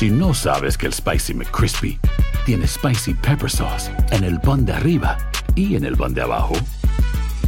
Si 0.00 0.08
no 0.08 0.32
sabes 0.32 0.78
que 0.78 0.86
el 0.86 0.94
Spicy 0.94 1.34
McCrispy 1.34 1.98
tiene 2.46 2.66
Spicy 2.66 3.12
Pepper 3.12 3.50
Sauce 3.50 3.90
en 4.12 4.24
el 4.24 4.40
pan 4.40 4.64
de 4.64 4.72
arriba 4.72 5.18
y 5.54 5.76
en 5.76 5.84
el 5.84 5.94
pan 5.94 6.14
de 6.14 6.22
abajo, 6.22 6.54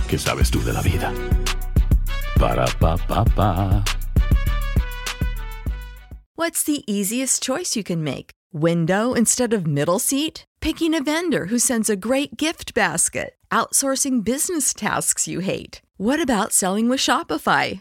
¿qué 0.06 0.18
sabes 0.18 0.50
tú 0.50 0.62
de 0.62 0.74
la 0.74 0.82
vida? 0.82 1.14
Para, 2.38 2.66
pa, 2.78 2.98
pa, 2.98 3.24
pa. 3.24 3.82
What's 6.36 6.62
the 6.64 6.84
easiest 6.86 7.42
choice 7.42 7.74
you 7.74 7.82
can 7.82 8.04
make? 8.04 8.32
Window 8.52 9.14
instead 9.14 9.54
of 9.54 9.66
middle 9.66 9.98
seat? 9.98 10.44
Picking 10.60 10.94
a 10.94 11.02
vendor 11.02 11.46
who 11.46 11.58
sends 11.58 11.88
a 11.88 11.96
great 11.96 12.36
gift 12.36 12.74
basket? 12.74 13.34
Outsourcing 13.50 14.22
business 14.22 14.74
tasks 14.74 15.26
you 15.26 15.40
hate? 15.40 15.80
What 15.96 16.20
about 16.20 16.52
selling 16.52 16.90
with 16.90 17.00
Shopify? 17.00 17.80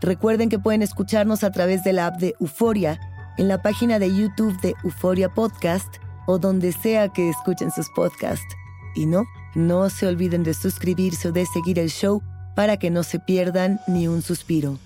Recuerden 0.00 0.48
que 0.48 0.58
pueden 0.58 0.82
escucharnos 0.82 1.44
a 1.44 1.52
través 1.52 1.84
de 1.84 1.92
la 1.92 2.06
app 2.06 2.18
de 2.18 2.34
Euforia, 2.40 2.98
en 3.36 3.48
la 3.48 3.62
página 3.62 3.98
de 3.98 4.14
YouTube 4.14 4.58
de 4.60 4.74
Euforia 4.84 5.32
Podcast 5.32 5.96
o 6.26 6.38
donde 6.38 6.72
sea 6.72 7.08
que 7.08 7.28
escuchen 7.28 7.70
sus 7.70 7.88
podcasts. 7.90 8.54
Y 8.94 9.06
no, 9.06 9.24
no 9.54 9.88
se 9.90 10.06
olviden 10.06 10.42
de 10.42 10.54
suscribirse 10.54 11.28
o 11.28 11.32
de 11.32 11.46
seguir 11.46 11.78
el 11.78 11.90
show 11.90 12.22
para 12.54 12.78
que 12.78 12.90
no 12.90 13.02
se 13.02 13.18
pierdan 13.18 13.80
ni 13.86 14.08
un 14.08 14.22
suspiro. 14.22 14.78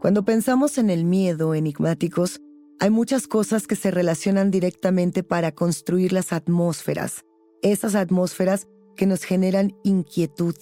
Cuando 0.00 0.24
pensamos 0.24 0.78
en 0.78 0.90
el 0.90 1.04
miedo 1.04 1.54
enigmáticos, 1.54 2.40
hay 2.80 2.90
muchas 2.90 3.26
cosas 3.26 3.66
que 3.66 3.76
se 3.76 3.90
relacionan 3.90 4.50
directamente 4.50 5.22
para 5.24 5.52
construir 5.52 6.12
las 6.12 6.32
atmósferas, 6.32 7.24
esas 7.62 7.96
atmósferas 7.96 8.68
que 8.96 9.06
nos 9.06 9.24
generan 9.24 9.74
inquietud, 9.82 10.54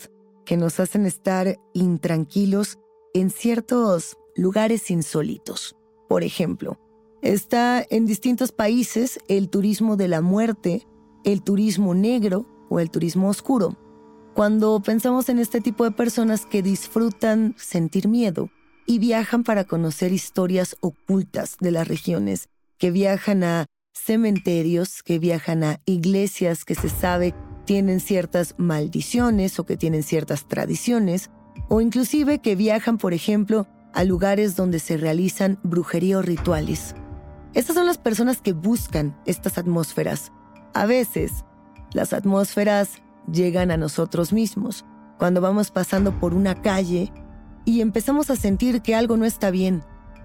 que 0.47 0.57
nos 0.57 0.81
hacen 0.81 1.05
estar 1.05 1.59
intranquilos 1.75 2.79
en 3.13 3.29
ciertos 3.29 4.17
lugares 4.35 4.91
insólitos. 4.91 5.77
Por 6.09 6.23
ejemplo, 6.23 6.79
está 7.21 7.85
en 7.91 8.07
distintos 8.07 8.53
países 8.53 9.19
el 9.29 9.51
turismo 9.51 9.97
de 9.97 10.09
la 10.09 10.23
muerte, 10.23 10.87
el 11.25 11.43
turismo 11.43 11.95
negro 11.95 12.47
o 12.71 12.81
el 12.81 12.91
turismo 12.91 13.29
oscuro. 13.29 13.77
Cuando 14.35 14.81
pensamos 14.81 15.29
en 15.29 15.39
este 15.39 15.61
tipo 15.61 15.85
de 15.85 15.91
personas 15.91 16.47
que 16.47 16.63
disfrutan 16.63 17.55
sentir 17.59 18.09
miedo 18.09 18.51
y 18.87 18.99
viajan 18.99 19.45
para 19.45 19.65
conocer 19.65 20.13
historias 20.13 20.77
ocultas 20.81 21.57
de 21.61 21.73
las 21.73 21.89
regiones, 21.89 22.49
que 22.79 22.91
viajan 22.91 23.43
a 23.43 23.67
cementerios, 23.95 25.03
que 25.03 25.19
viajan 25.19 25.65
a 25.65 25.81
iglesias 25.87 26.65
que 26.65 26.75
se 26.75 26.89
sabe 26.89 27.35
tienen 27.67 28.01
ciertas 28.01 28.55
maldiciones 28.57 29.59
o 29.59 29.67
que 29.67 29.77
tienen 29.77 30.03
ciertas 30.03 30.47
tradiciones, 30.49 31.31
o 31.69 31.81
inclusive 31.81 32.39
que 32.39 32.57
viajan, 32.57 32.97
por 32.97 33.13
ejemplo, 33.13 33.67
a 33.93 34.05
lugares 34.05 34.57
donde 34.57 34.79
se 34.79 34.97
realizan 34.97 35.59
brujería 35.63 36.19
o 36.19 36.23
rituales. 36.23 36.95
Estas 37.55 37.75
son 37.75 37.87
las 37.87 37.99
personas 37.99 38.41
que 38.41 38.53
buscan 38.53 39.17
estas 39.27 39.59
atmósferas. 39.59 40.33
A 40.75 40.87
veces, 40.87 41.45
las 41.93 42.13
atmósferas 42.13 43.03
llegan 43.31 43.71
a 43.71 43.77
nosotros 43.77 44.33
mismos, 44.33 44.85
cuando 45.19 45.41
vamos 45.41 45.71
pasando 45.71 46.19
por 46.21 46.35
una 46.35 46.61
calle 46.61 47.13
y 47.65 47.81
empezamos 47.81 48.31
a 48.31 48.37
sentir 48.37 48.83
que 48.83 48.95
algo 48.95 49.17
no 49.17 49.25
está 49.25 49.51
bien, 49.51 49.83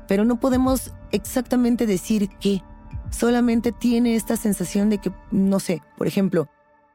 pero 0.08 0.26
no 0.26 0.40
podemos 0.40 0.94
exactamente 1.12 1.86
decir 1.86 2.30
qué. 2.40 2.62
Solamente 3.10 3.72
tiene 3.72 4.16
esta 4.16 4.36
sensación 4.36 4.90
de 4.90 5.00
que, 5.00 5.12
no 5.32 5.60
sé, 5.60 5.82
por 5.98 6.08
ejemplo, 6.08 6.50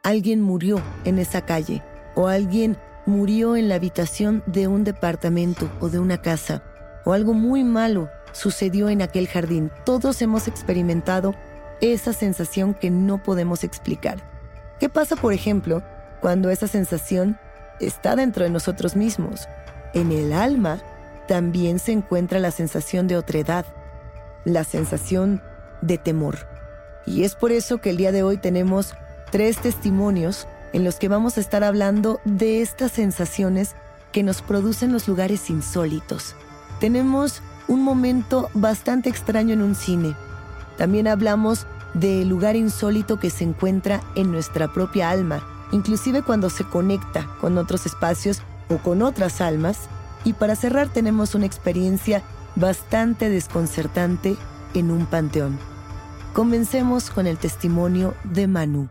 alguien 0.07 0.41
murió 0.41 0.81
en 1.05 1.19
esa 1.19 1.43
calle 1.43 1.83
o 2.15 2.29
alguien 2.29 2.77
murió 3.07 3.57
en 3.57 3.69
la 3.69 3.75
habitación 3.75 4.45
de 4.47 4.69
un 4.69 4.85
departamento 4.85 5.69
o 5.81 5.89
de 5.89 5.99
una 5.99 6.23
casa 6.23 6.63
o 7.05 7.13
algo 7.13 7.35
muy 7.35 7.65
malo 7.65 8.09
sucedió 8.31 8.89
en 8.89 9.03
aquel 9.03 9.27
jardín. 9.27 9.73
Todos 9.85 10.23
hemos 10.23 10.47
experimentado 10.47 11.35
esa 11.81 12.13
sensación 12.13 12.73
que 12.73 12.89
no 12.89 13.21
podemos 13.21 13.65
explicar. 13.65 14.19
¿Qué 14.79 14.89
pasa, 14.89 15.17
por 15.17 15.33
ejemplo, 15.33 15.83
cuando 16.21 16.51
esa 16.51 16.69
sensación 16.69 17.37
está 17.81 18.15
dentro 18.15 18.45
de 18.45 18.51
nosotros 18.51 18.95
mismos. 18.95 19.49
En 19.93 20.13
el 20.13 20.33
alma 20.33 20.79
también 21.27 21.81
se 21.81 21.91
encuentra 21.91 22.39
la 22.39 22.53
sensación 22.53 23.09
de 23.09 23.17
otredad, 23.17 23.67
la 24.45 24.63
sensación 24.63 25.43
de 25.81 25.99
temor. 25.99 26.47
Y 27.07 27.25
es 27.25 27.35
por 27.35 27.51
eso 27.51 27.79
que 27.79 27.91
el 27.91 27.97
día 27.97 28.13
de 28.13 28.23
hoy 28.23 28.37
tenemos 28.37 28.95
tres 29.37 29.59
testimonios 29.59 30.49
en 30.73 30.83
los 30.83 30.97
que 30.97 31.09
vamos 31.09 31.37
a 31.37 31.41
estar 31.41 31.63
hablando 31.63 32.23
de 32.25 32.63
estas 32.63 32.93
sensaciones 32.93 33.77
que 34.11 34.23
nos 34.23 34.41
producen 34.41 34.95
los 34.95 35.09
lugares 35.09 35.51
insólitos. 35.51 36.35
Tenemos 36.81 37.43
un 37.69 37.83
momento 37.83 38.49
bastante 38.55 39.11
extraño 39.11 39.53
en 39.53 39.61
un 39.61 39.75
cine. 39.75 40.17
También 40.79 41.07
hablamos 41.07 41.67
del 41.93 42.31
lugar 42.31 42.57
insólito 42.57 43.21
que 43.21 43.29
se 43.29 43.45
encuentra 43.45 44.01
en 44.15 44.33
nuestra 44.33 44.73
propia 44.73 45.11
alma, 45.11 45.47
inclusive 45.71 46.23
cuando 46.23 46.49
se 46.49 46.65
conecta 46.65 47.29
con 47.39 47.59
otros 47.59 47.85
espacios 47.85 48.41
o 48.71 48.79
con 48.79 49.03
otras 49.03 49.43
almas. 49.43 49.81
Y 50.25 50.33
para 50.33 50.57
cerrar 50.57 50.89
tenemos 50.89 51.35
una 51.35 51.45
experiencia 51.45 52.23
bastante 52.55 53.29
desconcertante 53.29 54.35
en 54.73 54.91
un 54.91 55.05
panteón. 55.05 55.59
Comencemos 56.33 57.11
con 57.11 57.27
el 57.27 57.37
testimonio 57.37 58.15
de 58.25 58.47
Manu. 58.47 58.89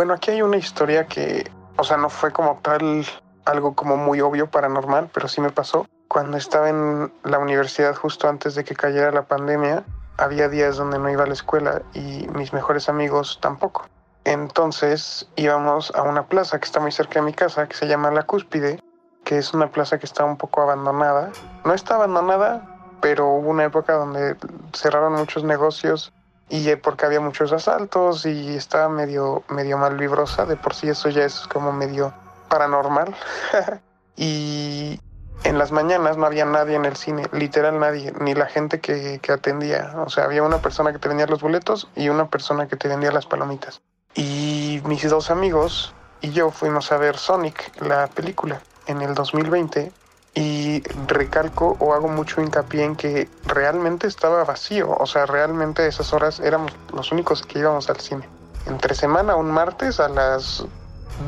Bueno, 0.00 0.14
aquí 0.14 0.30
hay 0.30 0.40
una 0.40 0.56
historia 0.56 1.04
que, 1.04 1.52
o 1.76 1.84
sea, 1.84 1.98
no 1.98 2.08
fue 2.08 2.32
como 2.32 2.58
tal 2.62 3.04
algo 3.44 3.74
como 3.74 3.98
muy 3.98 4.22
obvio 4.22 4.50
paranormal, 4.50 5.10
pero 5.12 5.28
sí 5.28 5.42
me 5.42 5.50
pasó. 5.50 5.86
Cuando 6.08 6.38
estaba 6.38 6.70
en 6.70 7.12
la 7.22 7.38
universidad 7.38 7.94
justo 7.94 8.26
antes 8.26 8.54
de 8.54 8.64
que 8.64 8.74
cayera 8.74 9.12
la 9.12 9.26
pandemia, 9.26 9.84
había 10.16 10.48
días 10.48 10.78
donde 10.78 10.98
no 10.98 11.10
iba 11.10 11.24
a 11.24 11.26
la 11.26 11.34
escuela 11.34 11.82
y 11.92 12.26
mis 12.34 12.54
mejores 12.54 12.88
amigos 12.88 13.40
tampoco. 13.42 13.84
Entonces 14.24 15.28
íbamos 15.36 15.94
a 15.94 16.00
una 16.00 16.24
plaza 16.24 16.58
que 16.58 16.64
está 16.64 16.80
muy 16.80 16.92
cerca 16.92 17.20
de 17.20 17.26
mi 17.26 17.34
casa, 17.34 17.68
que 17.68 17.76
se 17.76 17.86
llama 17.86 18.10
La 18.10 18.22
Cúspide, 18.22 18.80
que 19.24 19.36
es 19.36 19.52
una 19.52 19.70
plaza 19.70 19.98
que 19.98 20.06
está 20.06 20.24
un 20.24 20.38
poco 20.38 20.62
abandonada. 20.62 21.30
No 21.66 21.74
está 21.74 21.96
abandonada, 21.96 22.62
pero 23.02 23.28
hubo 23.34 23.50
una 23.50 23.64
época 23.64 23.92
donde 23.92 24.34
cerraron 24.72 25.12
muchos 25.12 25.44
negocios 25.44 26.10
y 26.50 26.74
porque 26.76 27.06
había 27.06 27.20
muchos 27.20 27.52
asaltos 27.52 28.26
y 28.26 28.56
estaba 28.56 28.88
medio, 28.88 29.44
medio 29.48 29.78
mal 29.78 29.96
vibrosa, 29.96 30.44
de 30.44 30.56
por 30.56 30.74
sí 30.74 30.88
eso 30.88 31.08
ya 31.08 31.24
es 31.24 31.46
como 31.46 31.72
medio 31.72 32.12
paranormal. 32.48 33.14
y 34.16 35.00
en 35.44 35.58
las 35.58 35.70
mañanas 35.70 36.16
no 36.16 36.26
había 36.26 36.44
nadie 36.44 36.74
en 36.74 36.84
el 36.84 36.96
cine, 36.96 37.26
literal 37.32 37.78
nadie, 37.78 38.12
ni 38.20 38.34
la 38.34 38.46
gente 38.46 38.80
que, 38.80 39.20
que, 39.22 39.32
atendía. 39.32 39.94
O 40.04 40.10
sea, 40.10 40.24
había 40.24 40.42
una 40.42 40.58
persona 40.58 40.92
que 40.92 40.98
te 40.98 41.08
vendía 41.08 41.26
los 41.26 41.40
boletos 41.40 41.88
y 41.94 42.08
una 42.08 42.28
persona 42.28 42.66
que 42.66 42.76
te 42.76 42.88
vendía 42.88 43.12
las 43.12 43.26
palomitas. 43.26 43.80
Y 44.14 44.82
mis 44.84 45.08
dos 45.08 45.30
amigos 45.30 45.94
y 46.20 46.32
yo 46.32 46.50
fuimos 46.50 46.90
a 46.90 46.98
ver 46.98 47.16
Sonic, 47.16 47.80
la 47.80 48.08
película, 48.08 48.60
en 48.86 49.02
el 49.02 49.14
2020 49.14 49.92
y 50.34 50.82
recalco 51.06 51.76
o 51.80 51.94
hago 51.94 52.08
mucho 52.08 52.40
hincapié 52.40 52.84
en 52.84 52.96
que 52.96 53.28
realmente 53.44 54.06
estaba 54.06 54.44
vacío, 54.44 54.90
o 54.90 55.06
sea, 55.06 55.26
realmente 55.26 55.82
a 55.82 55.86
esas 55.86 56.12
horas 56.12 56.40
éramos 56.40 56.72
los 56.94 57.10
únicos 57.12 57.42
que 57.42 57.58
íbamos 57.58 57.90
al 57.90 58.00
cine. 58.00 58.28
Entre 58.66 58.94
semana, 58.94 59.36
un 59.36 59.50
martes 59.50 59.98
a 60.00 60.08
las 60.08 60.64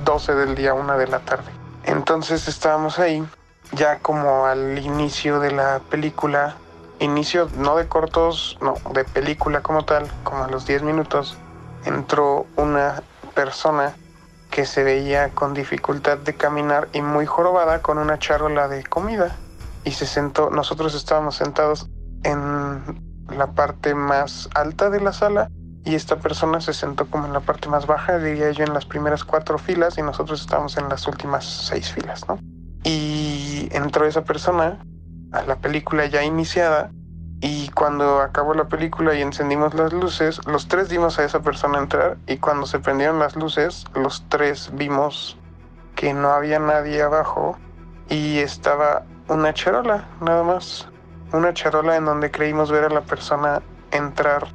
12 0.04 0.34
del 0.34 0.54
día, 0.54 0.74
una 0.74 0.96
de 0.96 1.08
la 1.08 1.20
tarde. 1.20 1.50
Entonces 1.84 2.46
estábamos 2.46 2.98
ahí, 2.98 3.24
ya 3.72 3.98
como 3.98 4.46
al 4.46 4.78
inicio 4.78 5.40
de 5.40 5.50
la 5.50 5.80
película, 5.90 6.54
inicio 7.00 7.48
no 7.56 7.76
de 7.76 7.88
cortos, 7.88 8.56
no, 8.60 8.74
de 8.92 9.04
película 9.04 9.62
como 9.62 9.84
tal, 9.84 10.08
como 10.22 10.44
a 10.44 10.48
los 10.48 10.66
10 10.66 10.82
minutos, 10.84 11.36
entró 11.84 12.46
una 12.56 13.02
persona 13.34 13.94
que 14.52 14.66
se 14.66 14.84
veía 14.84 15.30
con 15.30 15.54
dificultad 15.54 16.18
de 16.18 16.34
caminar 16.34 16.88
y 16.92 17.00
muy 17.00 17.24
jorobada 17.24 17.80
con 17.80 17.96
una 17.96 18.18
charola 18.18 18.68
de 18.68 18.84
comida. 18.84 19.34
Y 19.82 19.92
se 19.92 20.06
sentó, 20.06 20.50
nosotros 20.50 20.94
estábamos 20.94 21.36
sentados 21.36 21.88
en 22.22 23.00
la 23.30 23.52
parte 23.52 23.94
más 23.94 24.50
alta 24.54 24.90
de 24.90 25.00
la 25.00 25.12
sala 25.12 25.48
y 25.84 25.94
esta 25.94 26.16
persona 26.16 26.60
se 26.60 26.74
sentó 26.74 27.06
como 27.06 27.26
en 27.26 27.32
la 27.32 27.40
parte 27.40 27.68
más 27.68 27.86
baja, 27.86 28.18
diría 28.18 28.50
yo 28.50 28.64
en 28.64 28.74
las 28.74 28.84
primeras 28.84 29.24
cuatro 29.24 29.56
filas 29.58 29.96
y 29.96 30.02
nosotros 30.02 30.42
estábamos 30.42 30.76
en 30.76 30.88
las 30.90 31.08
últimas 31.08 31.44
seis 31.44 31.90
filas, 31.90 32.28
¿no? 32.28 32.38
Y 32.84 33.68
entró 33.72 34.06
esa 34.06 34.22
persona 34.22 34.84
a 35.32 35.42
la 35.44 35.56
película 35.56 36.04
ya 36.06 36.22
iniciada 36.22 36.90
y 37.42 37.68
cuando 37.70 38.20
acabó 38.20 38.54
la 38.54 38.68
película 38.68 39.14
y 39.14 39.20
encendimos 39.20 39.74
las 39.74 39.92
luces, 39.92 40.40
los 40.46 40.68
tres 40.68 40.88
vimos 40.88 41.18
a 41.18 41.24
esa 41.24 41.40
persona 41.40 41.78
entrar 41.78 42.16
y 42.28 42.36
cuando 42.36 42.66
se 42.66 42.78
prendieron 42.78 43.18
las 43.18 43.34
luces, 43.34 43.84
los 43.94 44.24
tres 44.28 44.70
vimos 44.74 45.36
que 45.96 46.14
no 46.14 46.28
había 46.28 46.60
nadie 46.60 47.02
abajo 47.02 47.58
y 48.08 48.38
estaba 48.38 49.02
una 49.26 49.52
charola, 49.52 50.08
nada 50.20 50.44
más. 50.44 50.88
Una 51.32 51.52
charola 51.52 51.96
en 51.96 52.04
donde 52.04 52.30
creímos 52.30 52.70
ver 52.70 52.84
a 52.84 52.90
la 52.90 53.00
persona 53.00 53.60
entrar 53.90 54.46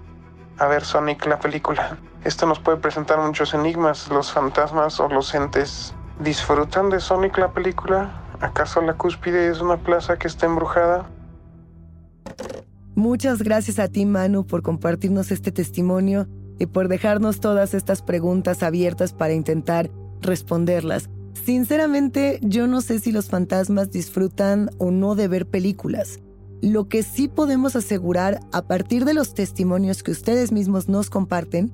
a 0.57 0.67
ver 0.67 0.85
Sonic 0.85 1.25
la 1.25 1.39
película. 1.39 1.97
Esto 2.23 2.45
nos 2.45 2.59
puede 2.59 2.77
presentar 2.77 3.19
muchos 3.19 3.53
enigmas. 3.53 4.07
¿Los 4.07 4.31
fantasmas 4.31 4.97
o 5.01 5.09
los 5.09 5.33
entes 5.33 5.93
disfrutan 6.19 6.89
de 6.89 7.01
Sonic 7.01 7.37
la 7.37 7.49
película? 7.49 8.21
¿Acaso 8.39 8.81
la 8.81 8.93
cúspide 8.93 9.49
es 9.49 9.59
una 9.59 9.75
plaza 9.75 10.17
que 10.17 10.27
está 10.27 10.45
embrujada? 10.45 11.05
Muchas 12.97 13.43
gracias 13.43 13.77
a 13.77 13.89
ti, 13.89 14.07
Manu, 14.07 14.47
por 14.47 14.63
compartirnos 14.63 15.29
este 15.29 15.51
testimonio 15.51 16.27
y 16.57 16.65
por 16.65 16.87
dejarnos 16.87 17.39
todas 17.39 17.75
estas 17.75 18.01
preguntas 18.01 18.63
abiertas 18.63 19.13
para 19.13 19.35
intentar 19.35 19.91
responderlas. 20.19 21.07
Sinceramente, 21.45 22.39
yo 22.41 22.65
no 22.65 22.81
sé 22.81 22.97
si 22.97 23.11
los 23.11 23.29
fantasmas 23.29 23.91
disfrutan 23.91 24.71
o 24.79 24.89
no 24.89 25.13
de 25.13 25.27
ver 25.27 25.45
películas. 25.45 26.21
Lo 26.63 26.89
que 26.89 27.03
sí 27.03 27.27
podemos 27.27 27.75
asegurar 27.75 28.39
a 28.51 28.63
partir 28.63 29.05
de 29.05 29.13
los 29.13 29.35
testimonios 29.35 30.01
que 30.01 30.09
ustedes 30.09 30.51
mismos 30.51 30.89
nos 30.89 31.11
comparten 31.11 31.71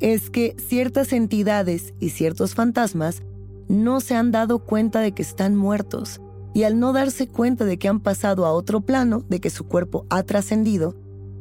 es 0.00 0.30
que 0.30 0.56
ciertas 0.56 1.12
entidades 1.12 1.92
y 2.00 2.08
ciertos 2.08 2.54
fantasmas 2.54 3.22
no 3.68 4.00
se 4.00 4.14
han 4.14 4.32
dado 4.32 4.60
cuenta 4.60 5.00
de 5.00 5.12
que 5.12 5.20
están 5.20 5.54
muertos 5.54 6.22
y 6.54 6.64
al 6.64 6.78
no 6.78 6.92
darse 6.92 7.28
cuenta 7.28 7.64
de 7.64 7.78
que 7.78 7.88
han 7.88 8.00
pasado 8.00 8.46
a 8.46 8.52
otro 8.52 8.80
plano, 8.80 9.24
de 9.28 9.40
que 9.40 9.50
su 9.50 9.64
cuerpo 9.64 10.06
ha 10.10 10.22
trascendido, 10.22 10.94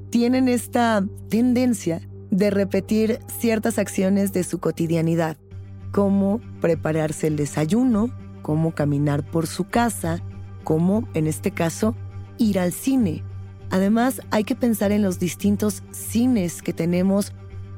tienen 0.09 0.47
esta 0.47 1.05
tendencia 1.29 2.01
de 2.29 2.49
repetir 2.49 3.19
ciertas 3.27 3.77
acciones 3.77 4.33
de 4.33 4.43
su 4.43 4.59
cotidianidad, 4.59 5.37
como 5.91 6.39
prepararse 6.61 7.27
el 7.27 7.35
desayuno, 7.35 8.09
como 8.41 8.73
caminar 8.73 9.29
por 9.29 9.47
su 9.47 9.65
casa, 9.65 10.21
como, 10.63 11.07
en 11.13 11.27
este 11.27 11.51
caso, 11.51 11.95
ir 12.37 12.59
al 12.59 12.71
cine. 12.71 13.23
Además, 13.69 14.21
hay 14.31 14.43
que 14.43 14.55
pensar 14.55 14.91
en 14.91 15.01
los 15.01 15.19
distintos 15.19 15.83
cines 15.91 16.61
que 16.61 16.73
tenemos 16.73 17.33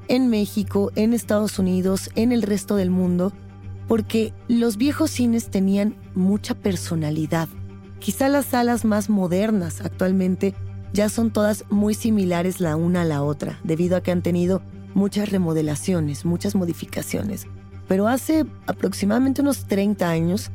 en 0.08 0.30
México, 0.30 0.92
en 0.96 1.14
Estados 1.14 1.60
Unidos, 1.60 2.10
en 2.16 2.32
el 2.32 2.42
resto 2.42 2.76
del 2.76 2.90
mundo, 2.90 3.32
porque 3.94 4.34
los 4.48 4.78
viejos 4.78 5.12
cines 5.12 5.52
tenían 5.52 5.96
mucha 6.16 6.56
personalidad. 6.56 7.48
Quizá 8.00 8.28
las 8.28 8.48
salas 8.48 8.86
más 8.86 9.08
modernas 9.08 9.82
actualmente 9.82 10.56
ya 10.94 11.10
son 11.10 11.30
todas 11.30 11.66
muy 11.70 11.94
similares 11.94 12.60
la 12.60 12.76
una 12.76 13.04
a 13.04 13.06
la 13.06 13.22
otra, 13.22 13.60
debido 13.64 13.96
a 13.96 14.02
que 14.02 14.10
han 14.12 14.24
tenido 14.24 14.64
muchas 14.96 15.30
remodelaciones, 15.30 16.26
muchas 16.26 16.56
modificaciones. 16.56 17.46
Pero 17.88 18.08
hace 18.08 18.48
aproximadamente 18.66 19.44
unos 19.44 19.68
30 19.68 20.10
años, 20.10 20.50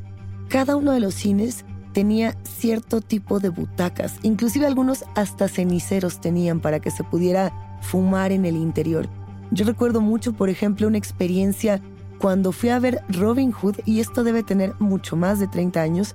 cada 0.49 0.75
uno 0.75 0.91
de 0.91 0.99
los 0.99 1.15
cines 1.15 1.65
tenía 1.93 2.37
cierto 2.43 3.01
tipo 3.01 3.39
de 3.39 3.51
butacas, 3.51 4.17
inclusive 4.25 4.67
algunos 4.67 5.05
hasta 5.15 5.47
ceniceros 5.47 6.21
tenían 6.21 6.59
para 6.59 6.81
que 6.81 6.91
se 6.91 7.05
pudiera 7.05 7.79
fumar 7.83 8.33
en 8.33 8.47
el 8.47 8.57
interior. 8.57 9.09
Yo 9.53 9.65
recuerdo 9.65 10.01
mucho, 10.01 10.33
por 10.33 10.49
ejemplo, 10.49 10.89
una 10.89 10.99
experiencia 10.99 11.81
cuando 12.19 12.53
fui 12.53 12.71
a 12.71 12.79
ver 12.79 13.03
Robin 13.09 13.53
Hood, 13.53 13.77
y 13.85 14.01
esto 14.01 14.25
debe 14.25 14.43
tener 14.43 14.75
mucho 14.79 15.17
más 15.17 15.39
de 15.39 15.47
30 15.47 15.81
años, 15.81 16.15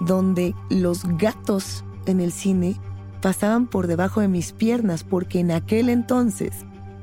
donde 0.00 0.54
los 0.68 1.04
gatos 1.18 1.84
en 2.06 2.20
el 2.20 2.32
cine 2.32 2.76
pasaban 3.22 3.66
por 3.66 3.86
debajo 3.86 4.20
de 4.20 4.28
mis 4.28 4.52
piernas, 4.52 5.04
porque 5.04 5.40
en 5.40 5.50
aquel 5.50 5.88
entonces 5.88 6.52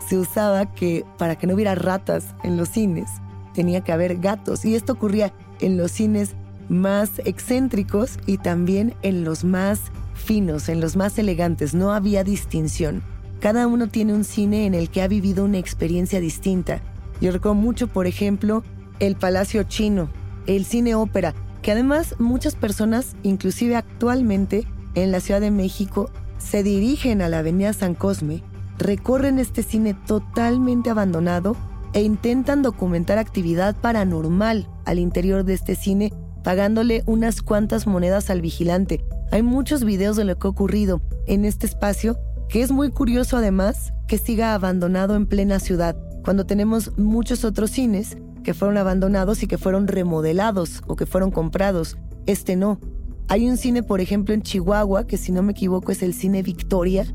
se 0.08 0.18
usaba 0.18 0.74
que 0.74 1.06
para 1.18 1.38
que 1.38 1.48
no 1.48 1.56
hubiera 1.56 1.76
ratas 1.76 2.36
en 2.44 2.58
los 2.58 2.70
cines, 2.70 3.10
tenía 3.54 3.82
que 3.82 3.92
haber 3.92 4.18
gatos. 4.18 4.66
Y 4.66 4.76
esto 4.76 4.94
ocurría 4.94 5.34
en 5.60 5.78
los 5.78 5.92
cines 5.92 6.36
más 6.70 7.20
excéntricos 7.26 8.20
y 8.26 8.38
también 8.38 8.94
en 9.02 9.24
los 9.24 9.44
más 9.44 9.82
finos, 10.14 10.70
en 10.70 10.80
los 10.82 10.96
más 10.96 11.18
elegantes. 11.18 11.74
No 11.74 11.92
había 11.94 12.24
distinción. 12.24 13.02
Cada 13.40 13.66
uno 13.68 13.88
tiene 13.88 14.14
un 14.14 14.24
cine 14.24 14.66
en 14.66 14.74
el 14.74 14.90
que 14.90 15.02
ha 15.02 15.08
vivido 15.08 15.46
una 15.46 15.58
experiencia 15.58 16.20
distinta 16.20 16.82
yo 17.22 17.32
recuerdo 17.32 17.56
mucho, 17.56 17.88
por 17.88 18.08
ejemplo, 18.08 18.64
el 19.00 19.16
Palacio 19.16 19.64
Chino, 19.64 20.10
el 20.48 20.66
cine 20.66 20.96
ópera, 20.96 21.34
que 21.62 21.72
además 21.72 22.16
muchas 22.20 22.56
personas, 22.56 23.16
inclusive 23.24 23.76
actualmente 23.76 24.68
en 24.96 25.12
la 25.12 25.20
Ciudad 25.20 25.40
de 25.40 25.52
México, 25.52 26.10
se 26.40 26.64
dirigen 26.64 27.22
a 27.22 27.30
la 27.30 27.40
Avenida 27.40 27.74
San 27.74 27.94
Cosme, 27.94 28.44
recorren 28.80 29.38
este 29.38 29.62
cine 29.62 29.94
totalmente 29.94 30.90
abandonado 30.90 31.56
e 31.94 32.02
intentan 32.02 32.64
documentar 32.64 33.20
actividad 33.20 33.76
paranormal 33.76 34.68
al 34.86 34.98
interior 34.98 35.44
de 35.44 35.54
este 35.54 35.76
cine, 35.76 36.12
pagándole 36.44 37.04
unas 37.06 37.44
cuantas 37.44 37.86
monedas 37.86 38.32
al 38.32 38.42
vigilante. 38.42 39.06
Hay 39.32 39.44
muchos 39.44 39.84
videos 39.84 40.16
de 40.16 40.26
lo 40.26 40.38
que 40.40 40.48
ha 40.48 40.52
ocurrido 40.52 41.02
en 41.28 41.46
este 41.46 41.68
espacio, 41.68 42.18
que 42.50 42.64
es 42.64 42.72
muy 42.72 42.90
curioso 42.90 43.38
además 43.38 43.94
que 44.08 44.18
siga 44.18 44.54
abandonado 44.54 45.16
en 45.16 45.28
plena 45.28 45.60
ciudad, 45.60 45.96
cuando 46.24 46.46
tenemos 46.46 46.98
muchos 46.98 47.44
otros 47.46 47.72
cines 47.72 48.18
que 48.44 48.54
fueron 48.54 48.78
abandonados 48.78 49.44
y 49.44 49.48
que 49.48 49.58
fueron 49.58 49.88
remodelados 49.88 50.82
o 50.88 50.96
que 50.96 51.06
fueron 51.06 51.32
comprados. 51.32 51.98
Este 52.26 52.56
no. 52.56 52.80
Hay 53.28 53.48
un 53.48 53.58
cine, 53.58 53.84
por 53.84 54.02
ejemplo, 54.02 54.34
en 54.34 54.42
Chihuahua, 54.42 55.08
que 55.08 55.18
si 55.18 55.32
no 55.32 55.42
me 55.44 55.54
equivoco 55.54 55.92
es 55.92 56.04
el 56.04 56.14
Cine 56.14 56.44
Victoria, 56.44 57.06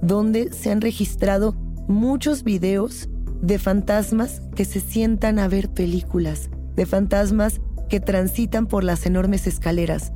donde 0.00 0.52
se 0.52 0.70
han 0.70 0.80
registrado 0.80 1.54
muchos 1.88 2.44
videos 2.44 3.08
de 3.42 3.58
fantasmas 3.58 4.40
que 4.54 4.64
se 4.64 4.80
sientan 4.80 5.38
a 5.38 5.48
ver 5.48 5.68
películas, 5.68 6.50
de 6.74 6.86
fantasmas 6.86 7.60
que 7.88 8.00
transitan 8.00 8.66
por 8.66 8.84
las 8.84 9.06
enormes 9.06 9.46
escaleras. 9.46 10.12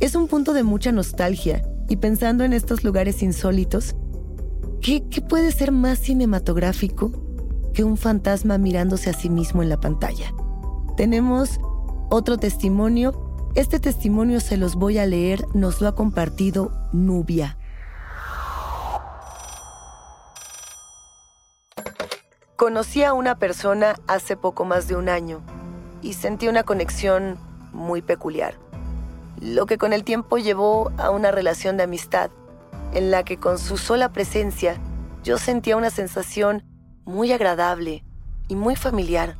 Es 0.00 0.14
un 0.14 0.26
punto 0.26 0.52
de 0.52 0.62
mucha 0.62 0.92
nostalgia 0.92 1.62
y 1.88 1.96
pensando 1.96 2.44
en 2.44 2.52
estos 2.52 2.82
lugares 2.82 3.22
insólitos, 3.22 3.94
¿qué, 4.80 5.06
qué 5.08 5.20
puede 5.20 5.52
ser 5.52 5.72
más 5.72 5.98
cinematográfico 5.98 7.12
que 7.72 7.84
un 7.84 7.96
fantasma 7.96 8.58
mirándose 8.58 9.10
a 9.10 9.12
sí 9.12 9.30
mismo 9.30 9.62
en 9.62 9.68
la 9.68 9.80
pantalla? 9.80 10.32
Tenemos 10.96 11.60
otro 12.10 12.38
testimonio. 12.38 13.12
Este 13.54 13.80
testimonio 13.80 14.40
se 14.40 14.56
los 14.56 14.76
voy 14.76 14.98
a 14.98 15.06
leer, 15.06 15.44
nos 15.54 15.80
lo 15.80 15.88
ha 15.88 15.94
compartido 15.94 16.72
Nubia. 16.92 17.58
Conocí 22.56 23.02
a 23.02 23.12
una 23.12 23.38
persona 23.38 23.96
hace 24.06 24.36
poco 24.36 24.64
más 24.64 24.86
de 24.86 24.94
un 24.94 25.08
año 25.08 25.40
y 26.00 26.12
sentí 26.12 26.48
una 26.48 26.62
conexión 26.62 27.36
muy 27.72 28.02
peculiar, 28.02 28.54
lo 29.40 29.66
que 29.66 29.78
con 29.78 29.92
el 29.92 30.04
tiempo 30.04 30.38
llevó 30.38 30.92
a 30.98 31.10
una 31.10 31.30
relación 31.30 31.76
de 31.76 31.84
amistad, 31.84 32.30
en 32.92 33.10
la 33.10 33.24
que 33.24 33.38
con 33.38 33.58
su 33.58 33.78
sola 33.78 34.12
presencia 34.12 34.76
yo 35.24 35.38
sentía 35.38 35.76
una 35.76 35.90
sensación 35.90 36.62
muy 37.04 37.32
agradable 37.32 38.04
y 38.48 38.56
muy 38.56 38.76
familiar, 38.76 39.36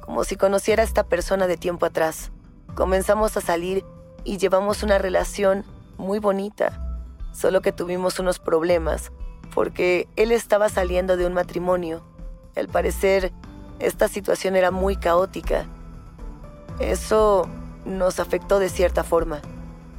como 0.00 0.24
si 0.24 0.36
conociera 0.36 0.82
a 0.82 0.86
esta 0.86 1.04
persona 1.04 1.46
de 1.46 1.56
tiempo 1.56 1.86
atrás. 1.86 2.30
Comenzamos 2.74 3.36
a 3.36 3.40
salir 3.40 3.84
y 4.24 4.38
llevamos 4.38 4.82
una 4.82 4.98
relación 4.98 5.64
muy 5.96 6.18
bonita, 6.18 7.00
solo 7.32 7.62
que 7.62 7.72
tuvimos 7.72 8.18
unos 8.18 8.38
problemas, 8.38 9.12
porque 9.54 10.08
él 10.16 10.32
estaba 10.32 10.68
saliendo 10.68 11.16
de 11.16 11.26
un 11.26 11.34
matrimonio 11.34 12.02
al 12.58 12.68
parecer, 12.68 13.32
esta 13.78 14.08
situación 14.08 14.56
era 14.56 14.70
muy 14.70 14.96
caótica. 14.96 15.66
Eso 16.80 17.48
nos 17.84 18.20
afectó 18.20 18.58
de 18.58 18.68
cierta 18.68 19.04
forma. 19.04 19.40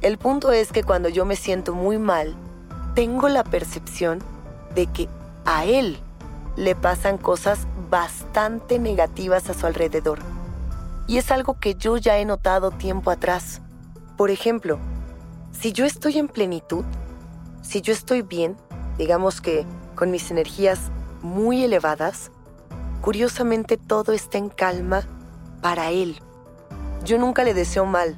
El 0.02 0.18
punto 0.18 0.52
es 0.52 0.72
que 0.72 0.82
cuando 0.82 1.08
yo 1.08 1.24
me 1.24 1.36
siento 1.36 1.74
muy 1.74 1.98
mal, 1.98 2.34
tengo 2.94 3.28
la 3.28 3.44
percepción 3.44 4.20
de 4.74 4.86
que 4.86 5.08
a 5.44 5.64
él 5.64 5.98
le 6.60 6.76
pasan 6.76 7.18
cosas 7.18 7.66
bastante 7.90 8.78
negativas 8.78 9.50
a 9.50 9.54
su 9.54 9.66
alrededor. 9.66 10.20
Y 11.08 11.18
es 11.18 11.32
algo 11.32 11.58
que 11.58 11.74
yo 11.74 11.96
ya 11.96 12.18
he 12.18 12.24
notado 12.24 12.70
tiempo 12.70 13.10
atrás. 13.10 13.60
Por 14.16 14.30
ejemplo, 14.30 14.78
si 15.50 15.72
yo 15.72 15.84
estoy 15.84 16.18
en 16.18 16.28
plenitud, 16.28 16.84
si 17.62 17.80
yo 17.80 17.92
estoy 17.92 18.22
bien, 18.22 18.56
digamos 18.96 19.40
que 19.40 19.66
con 19.96 20.12
mis 20.12 20.30
energías 20.30 20.92
muy 21.22 21.64
elevadas, 21.64 22.30
Curiosamente 23.00 23.78
todo 23.78 24.12
está 24.12 24.36
en 24.36 24.50
calma 24.50 25.06
para 25.62 25.90
él. 25.90 26.20
Yo 27.02 27.16
nunca 27.16 27.44
le 27.44 27.54
deseo 27.54 27.86
mal. 27.86 28.16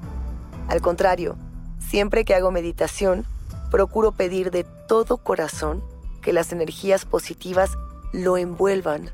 Al 0.68 0.80
contrario, 0.80 1.36
siempre 1.78 2.24
que 2.24 2.34
hago 2.34 2.50
meditación, 2.50 3.24
procuro 3.70 4.10
pedir 4.10 4.50
de 4.50 4.64
todo 4.88 5.18
corazón 5.18 5.84
que 6.20 6.32
las 6.32 6.50
energías 6.50 7.04
positivas 7.04 7.76
lo 8.12 8.36
envuelvan. 8.36 9.10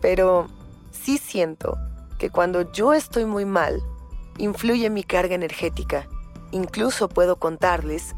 Pero 0.00 0.46
sí 0.90 1.18
siento 1.18 1.76
que 2.18 2.30
cuando 2.30 2.70
yo 2.72 2.92
estoy 2.92 3.24
muy 3.24 3.44
mal, 3.44 3.82
influye 4.38 4.88
mi 4.90 5.04
carga 5.04 5.34
energética. 5.34 6.06
Incluso 6.52 7.08
puedo 7.08 7.36
contarles 7.36 8.14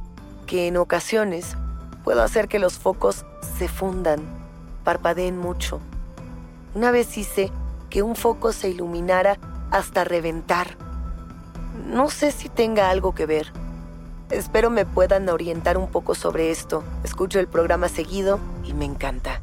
que 0.46 0.66
en 0.66 0.76
ocasiones 0.76 1.56
puedo 2.04 2.22
hacer 2.22 2.48
que 2.48 2.58
los 2.58 2.78
focos 2.78 3.24
se 3.58 3.68
fundan, 3.68 4.20
parpadeen 4.84 5.38
mucho 5.38 5.80
una 6.74 6.90
vez 6.90 7.18
hice 7.18 7.50
que 7.90 8.02
un 8.02 8.16
foco 8.16 8.52
se 8.52 8.70
iluminara 8.70 9.38
hasta 9.70 10.04
reventar. 10.04 10.78
No 11.86 12.08
sé 12.08 12.32
si 12.32 12.48
tenga 12.48 12.88
algo 12.88 13.14
que 13.14 13.26
ver. 13.26 13.52
Espero 14.30 14.70
me 14.70 14.86
puedan 14.86 15.28
orientar 15.28 15.76
un 15.76 15.90
poco 15.90 16.14
sobre 16.14 16.50
esto. 16.50 16.82
Escucho 17.04 17.38
el 17.40 17.46
programa 17.46 17.88
seguido 17.88 18.40
y 18.64 18.72
me 18.72 18.86
encanta. 18.86 19.42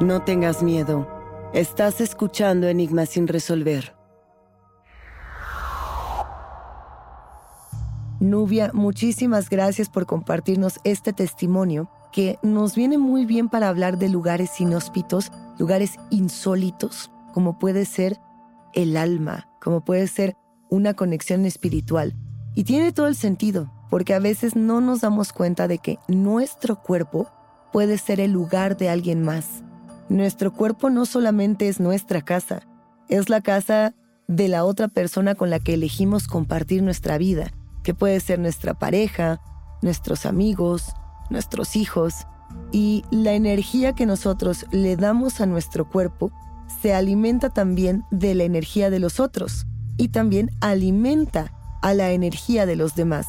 No 0.00 0.22
tengas 0.22 0.62
miedo. 0.62 1.08
Estás 1.52 2.00
escuchando 2.00 2.68
Enigmas 2.68 3.08
sin 3.08 3.26
resolver. 3.26 3.96
Nubia, 8.20 8.70
muchísimas 8.72 9.50
gracias 9.50 9.88
por 9.88 10.06
compartirnos 10.06 10.78
este 10.84 11.12
testimonio 11.12 11.90
que 12.12 12.38
nos 12.44 12.76
viene 12.76 12.96
muy 12.96 13.26
bien 13.26 13.48
para 13.48 13.68
hablar 13.68 13.98
de 13.98 14.08
lugares 14.08 14.60
inhóspitos, 14.60 15.32
lugares 15.58 15.96
insólitos, 16.10 17.10
como 17.34 17.58
puede 17.58 17.84
ser 17.84 18.20
el 18.74 18.96
alma, 18.96 19.48
como 19.60 19.84
puede 19.84 20.06
ser 20.06 20.36
una 20.70 20.94
conexión 20.94 21.44
espiritual. 21.44 22.14
Y 22.54 22.62
tiene 22.62 22.92
todo 22.92 23.08
el 23.08 23.16
sentido, 23.16 23.72
porque 23.90 24.14
a 24.14 24.20
veces 24.20 24.54
no 24.54 24.80
nos 24.80 25.00
damos 25.00 25.32
cuenta 25.32 25.66
de 25.66 25.78
que 25.78 25.98
nuestro 26.06 26.82
cuerpo 26.82 27.28
puede 27.72 27.98
ser 27.98 28.20
el 28.20 28.30
lugar 28.30 28.76
de 28.76 28.90
alguien 28.90 29.24
más. 29.24 29.64
Nuestro 30.08 30.52
cuerpo 30.52 30.88
no 30.88 31.04
solamente 31.04 31.68
es 31.68 31.80
nuestra 31.80 32.22
casa, 32.22 32.62
es 33.08 33.28
la 33.28 33.42
casa 33.42 33.94
de 34.26 34.48
la 34.48 34.64
otra 34.64 34.88
persona 34.88 35.34
con 35.34 35.50
la 35.50 35.58
que 35.58 35.74
elegimos 35.74 36.26
compartir 36.26 36.82
nuestra 36.82 37.18
vida, 37.18 37.52
que 37.82 37.94
puede 37.94 38.18
ser 38.20 38.38
nuestra 38.38 38.74
pareja, 38.74 39.40
nuestros 39.82 40.26
amigos, 40.26 40.94
nuestros 41.30 41.76
hijos. 41.76 42.26
Y 42.72 43.04
la 43.10 43.32
energía 43.32 43.94
que 43.94 44.06
nosotros 44.06 44.66
le 44.70 44.96
damos 44.96 45.40
a 45.40 45.46
nuestro 45.46 45.88
cuerpo 45.88 46.32
se 46.80 46.94
alimenta 46.94 47.50
también 47.50 48.04
de 48.10 48.34
la 48.34 48.44
energía 48.44 48.88
de 48.88 49.00
los 49.00 49.20
otros 49.20 49.66
y 49.98 50.08
también 50.08 50.50
alimenta 50.60 51.52
a 51.82 51.92
la 51.92 52.10
energía 52.12 52.64
de 52.64 52.76
los 52.76 52.94
demás. 52.94 53.26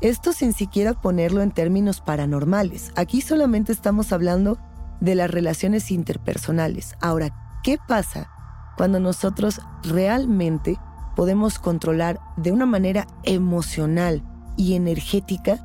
Esto 0.00 0.32
sin 0.32 0.52
siquiera 0.52 0.94
ponerlo 0.94 1.42
en 1.42 1.50
términos 1.50 2.00
paranormales. 2.00 2.92
Aquí 2.96 3.20
solamente 3.20 3.72
estamos 3.72 4.12
hablando 4.12 4.58
de 5.00 5.14
las 5.14 5.30
relaciones 5.30 5.90
interpersonales. 5.90 6.94
Ahora, 7.00 7.60
¿qué 7.62 7.78
pasa 7.88 8.30
cuando 8.76 9.00
nosotros 9.00 9.60
realmente 9.82 10.78
podemos 11.16 11.58
controlar 11.58 12.20
de 12.36 12.52
una 12.52 12.66
manera 12.66 13.06
emocional 13.22 14.22
y 14.56 14.74
energética 14.74 15.58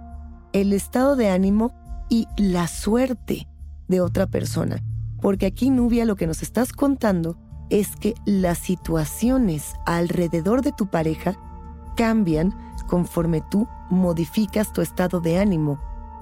el 0.54 0.74
estado 0.74 1.16
de 1.16 1.30
ánimo 1.30 1.74
y 2.10 2.28
la 2.38 2.68
suerte 2.68 3.48
de 3.88 4.02
otra 4.02 4.28
persona? 4.28 4.84
Porque 5.22 5.46
aquí, 5.46 5.70
Nubia, 5.70 6.06
lo 6.06 6.16
que 6.16 6.28
nos 6.28 6.42
estás 6.42 6.74
contando 6.74 7.38
es 7.70 7.96
que 7.96 8.16
las 8.26 8.58
situaciones 8.58 9.76
alrededor 9.86 10.62
de 10.62 10.72
tu 10.72 10.88
pareja 10.88 11.36
cambian 11.96 12.56
conforme 12.88 13.42
tú 13.42 13.68
modificas 13.90 14.74
tu 14.74 14.82
estado 14.82 15.20
de 15.22 15.40
ánimo. 15.40 15.80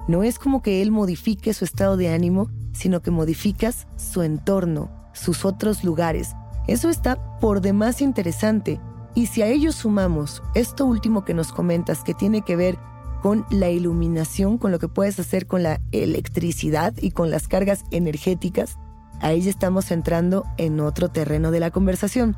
No 0.08 0.22
es 0.22 0.38
como 0.38 0.62
que 0.62 0.80
él 0.80 0.90
modifique 0.90 1.52
su 1.52 1.66
estado 1.66 1.98
de 1.98 2.08
ánimo, 2.08 2.50
sino 2.72 3.02
que 3.02 3.10
modificas 3.10 3.86
su 3.96 4.22
entorno, 4.22 4.90
sus 5.12 5.44
otros 5.44 5.84
lugares. 5.84 6.34
Eso 6.66 6.88
está 6.88 7.38
por 7.38 7.60
demás 7.60 8.00
interesante. 8.00 8.80
Y 9.14 9.26
si 9.26 9.42
a 9.42 9.46
ello 9.46 9.70
sumamos 9.70 10.42
esto 10.54 10.86
último 10.86 11.24
que 11.24 11.34
nos 11.34 11.52
comentas, 11.52 12.02
que 12.02 12.14
tiene 12.14 12.40
que 12.42 12.56
ver 12.56 12.78
con 13.22 13.44
la 13.50 13.68
iluminación, 13.68 14.56
con 14.56 14.72
lo 14.72 14.78
que 14.78 14.88
puedes 14.88 15.18
hacer 15.20 15.46
con 15.46 15.62
la 15.62 15.80
electricidad 15.92 16.94
y 16.98 17.10
con 17.10 17.30
las 17.30 17.46
cargas 17.46 17.84
energéticas, 17.90 18.78
ahí 19.20 19.42
ya 19.42 19.50
estamos 19.50 19.90
entrando 19.90 20.44
en 20.56 20.80
otro 20.80 21.10
terreno 21.10 21.50
de 21.50 21.60
la 21.60 21.70
conversación. 21.70 22.34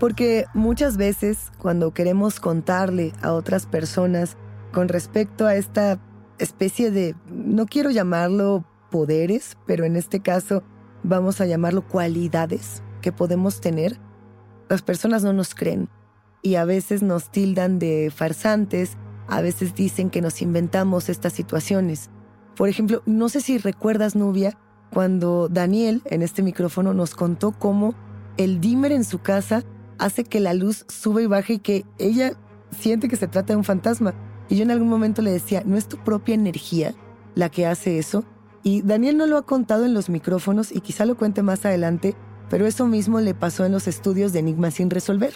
Porque 0.00 0.46
muchas 0.52 0.96
veces 0.96 1.52
cuando 1.58 1.94
queremos 1.94 2.40
contarle 2.40 3.12
a 3.22 3.32
otras 3.32 3.66
personas 3.66 4.36
con 4.72 4.88
respecto 4.88 5.46
a 5.46 5.54
esta 5.54 6.00
especie 6.38 6.90
de, 6.90 7.14
no 7.28 7.66
quiero 7.66 7.90
llamarlo 7.90 8.64
poderes, 8.90 9.56
pero 9.66 9.84
en 9.84 9.96
este 9.96 10.20
caso 10.20 10.62
vamos 11.02 11.40
a 11.40 11.46
llamarlo 11.46 11.86
cualidades 11.86 12.82
que 13.00 13.12
podemos 13.12 13.60
tener, 13.60 13.98
las 14.68 14.82
personas 14.82 15.22
no 15.22 15.32
nos 15.32 15.54
creen 15.54 15.88
y 16.42 16.56
a 16.56 16.64
veces 16.64 17.02
nos 17.02 17.30
tildan 17.30 17.78
de 17.78 18.12
farsantes, 18.14 18.96
a 19.28 19.40
veces 19.40 19.74
dicen 19.74 20.10
que 20.10 20.22
nos 20.22 20.42
inventamos 20.42 21.08
estas 21.08 21.32
situaciones. 21.32 22.10
Por 22.56 22.68
ejemplo, 22.68 23.02
no 23.06 23.28
sé 23.28 23.40
si 23.40 23.58
recuerdas, 23.58 24.14
Nubia, 24.14 24.58
cuando 24.92 25.48
Daniel 25.48 26.02
en 26.06 26.22
este 26.22 26.42
micrófono 26.42 26.94
nos 26.94 27.14
contó 27.14 27.52
cómo 27.52 27.94
el 28.36 28.60
dimmer 28.60 28.92
en 28.92 29.04
su 29.04 29.18
casa 29.20 29.64
hace 29.98 30.24
que 30.24 30.40
la 30.40 30.54
luz 30.54 30.86
suba 30.88 31.22
y 31.22 31.26
baje 31.26 31.54
y 31.54 31.58
que 31.58 31.84
ella 31.98 32.34
siente 32.70 33.08
que 33.08 33.16
se 33.16 33.28
trata 33.28 33.52
de 33.52 33.56
un 33.56 33.64
fantasma. 33.64 34.14
Y 34.48 34.56
yo 34.56 34.62
en 34.62 34.70
algún 34.70 34.88
momento 34.88 35.22
le 35.22 35.30
decía, 35.30 35.62
¿no 35.64 35.76
es 35.76 35.86
tu 35.86 35.96
propia 35.98 36.34
energía 36.34 36.94
la 37.34 37.48
que 37.48 37.66
hace 37.66 37.98
eso? 37.98 38.24
Y 38.62 38.82
Daniel 38.82 39.16
no 39.16 39.26
lo 39.26 39.36
ha 39.36 39.42
contado 39.42 39.84
en 39.84 39.94
los 39.94 40.08
micrófonos 40.08 40.72
y 40.72 40.80
quizá 40.80 41.04
lo 41.04 41.16
cuente 41.16 41.42
más 41.42 41.64
adelante, 41.64 42.14
pero 42.48 42.66
eso 42.66 42.86
mismo 42.86 43.20
le 43.20 43.34
pasó 43.34 43.64
en 43.64 43.72
los 43.72 43.88
estudios 43.88 44.32
de 44.32 44.40
Enigma 44.40 44.70
sin 44.70 44.90
resolver. 44.90 45.34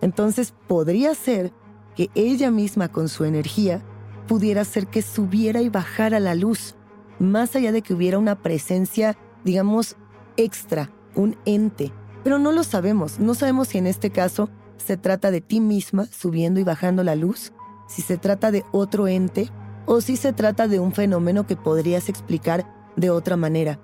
Entonces 0.00 0.54
podría 0.66 1.14
ser 1.14 1.52
que 1.96 2.10
ella 2.14 2.50
misma 2.50 2.88
con 2.88 3.08
su 3.08 3.24
energía 3.24 3.82
pudiera 4.28 4.60
hacer 4.60 4.86
que 4.86 5.02
subiera 5.02 5.60
y 5.60 5.68
bajara 5.68 6.20
la 6.20 6.34
luz, 6.34 6.76
más 7.18 7.56
allá 7.56 7.72
de 7.72 7.82
que 7.82 7.94
hubiera 7.94 8.18
una 8.18 8.40
presencia, 8.40 9.16
digamos, 9.44 9.96
extra, 10.36 10.92
un 11.16 11.36
ente. 11.46 11.92
Pero 12.22 12.38
no 12.38 12.52
lo 12.52 12.62
sabemos, 12.62 13.18
no 13.18 13.34
sabemos 13.34 13.68
si 13.68 13.78
en 13.78 13.86
este 13.86 14.10
caso 14.10 14.50
se 14.76 14.96
trata 14.96 15.30
de 15.30 15.40
ti 15.40 15.60
misma 15.60 16.06
subiendo 16.06 16.60
y 16.60 16.64
bajando 16.64 17.02
la 17.02 17.16
luz, 17.16 17.52
si 17.88 18.02
se 18.02 18.18
trata 18.18 18.52
de 18.52 18.64
otro 18.70 19.08
ente 19.08 19.50
o 19.86 20.00
si 20.00 20.16
se 20.16 20.32
trata 20.32 20.68
de 20.68 20.78
un 20.78 20.92
fenómeno 20.92 21.46
que 21.46 21.56
podrías 21.56 22.08
explicar 22.08 22.66
de 22.94 23.10
otra 23.10 23.36
manera. 23.36 23.80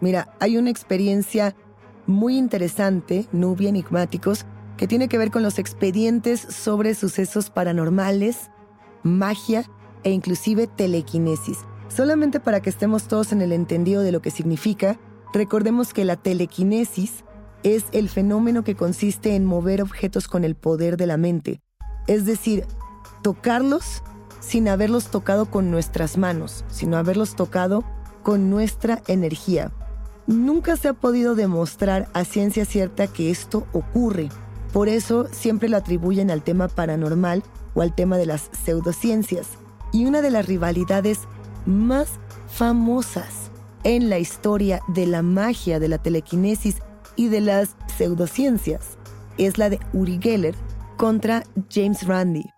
Mira, 0.00 0.36
hay 0.38 0.58
una 0.58 0.70
experiencia 0.70 1.56
muy 2.06 2.36
interesante, 2.36 3.26
Nubia 3.32 3.70
Enigmáticos, 3.70 4.44
que 4.76 4.86
tiene 4.86 5.08
que 5.08 5.18
ver 5.18 5.30
con 5.30 5.42
los 5.42 5.58
expedientes 5.58 6.40
sobre 6.40 6.94
sucesos 6.94 7.50
paranormales, 7.50 8.50
magia 9.02 9.64
e 10.04 10.10
inclusive 10.10 10.66
telequinesis. 10.66 11.58
Solamente 11.88 12.40
para 12.40 12.60
que 12.60 12.70
estemos 12.70 13.08
todos 13.08 13.32
en 13.32 13.40
el 13.40 13.52
entendido 13.52 14.02
de 14.02 14.12
lo 14.12 14.20
que 14.20 14.30
significa, 14.30 14.98
recordemos 15.32 15.94
que 15.94 16.04
la 16.04 16.16
telequinesis 16.16 17.24
es 17.62 17.86
el 17.92 18.08
fenómeno 18.08 18.62
que 18.62 18.76
consiste 18.76 19.34
en 19.34 19.44
mover 19.44 19.80
objetos 19.80 20.28
con 20.28 20.44
el 20.44 20.54
poder 20.54 20.96
de 20.96 21.06
la 21.06 21.16
mente, 21.16 21.62
es 22.06 22.26
decir, 22.26 22.66
tocarlos 23.26 24.04
sin 24.38 24.68
haberlos 24.68 25.08
tocado 25.08 25.46
con 25.46 25.68
nuestras 25.72 26.16
manos, 26.16 26.64
sino 26.68 26.96
haberlos 26.96 27.34
tocado 27.34 27.82
con 28.22 28.50
nuestra 28.50 29.02
energía. 29.08 29.72
Nunca 30.28 30.76
se 30.76 30.86
ha 30.86 30.92
podido 30.92 31.34
demostrar 31.34 32.08
a 32.12 32.24
ciencia 32.24 32.64
cierta 32.64 33.08
que 33.08 33.32
esto 33.32 33.66
ocurre. 33.72 34.28
Por 34.72 34.88
eso 34.88 35.26
siempre 35.32 35.68
lo 35.68 35.76
atribuyen 35.76 36.30
al 36.30 36.44
tema 36.44 36.68
paranormal 36.68 37.42
o 37.74 37.82
al 37.82 37.96
tema 37.96 38.16
de 38.16 38.26
las 38.26 38.48
pseudociencias. 38.52 39.48
Y 39.92 40.04
una 40.04 40.22
de 40.22 40.30
las 40.30 40.46
rivalidades 40.46 41.22
más 41.66 42.20
famosas 42.46 43.50
en 43.82 44.08
la 44.08 44.20
historia 44.20 44.78
de 44.86 45.08
la 45.08 45.22
magia, 45.22 45.80
de 45.80 45.88
la 45.88 45.98
telequinesis 45.98 46.76
y 47.16 47.26
de 47.26 47.40
las 47.40 47.74
pseudociencias 47.96 48.98
es 49.36 49.58
la 49.58 49.68
de 49.68 49.80
Uri 49.92 50.20
Geller 50.22 50.54
contra 50.96 51.42
James 51.68 52.06
Randi. 52.06 52.55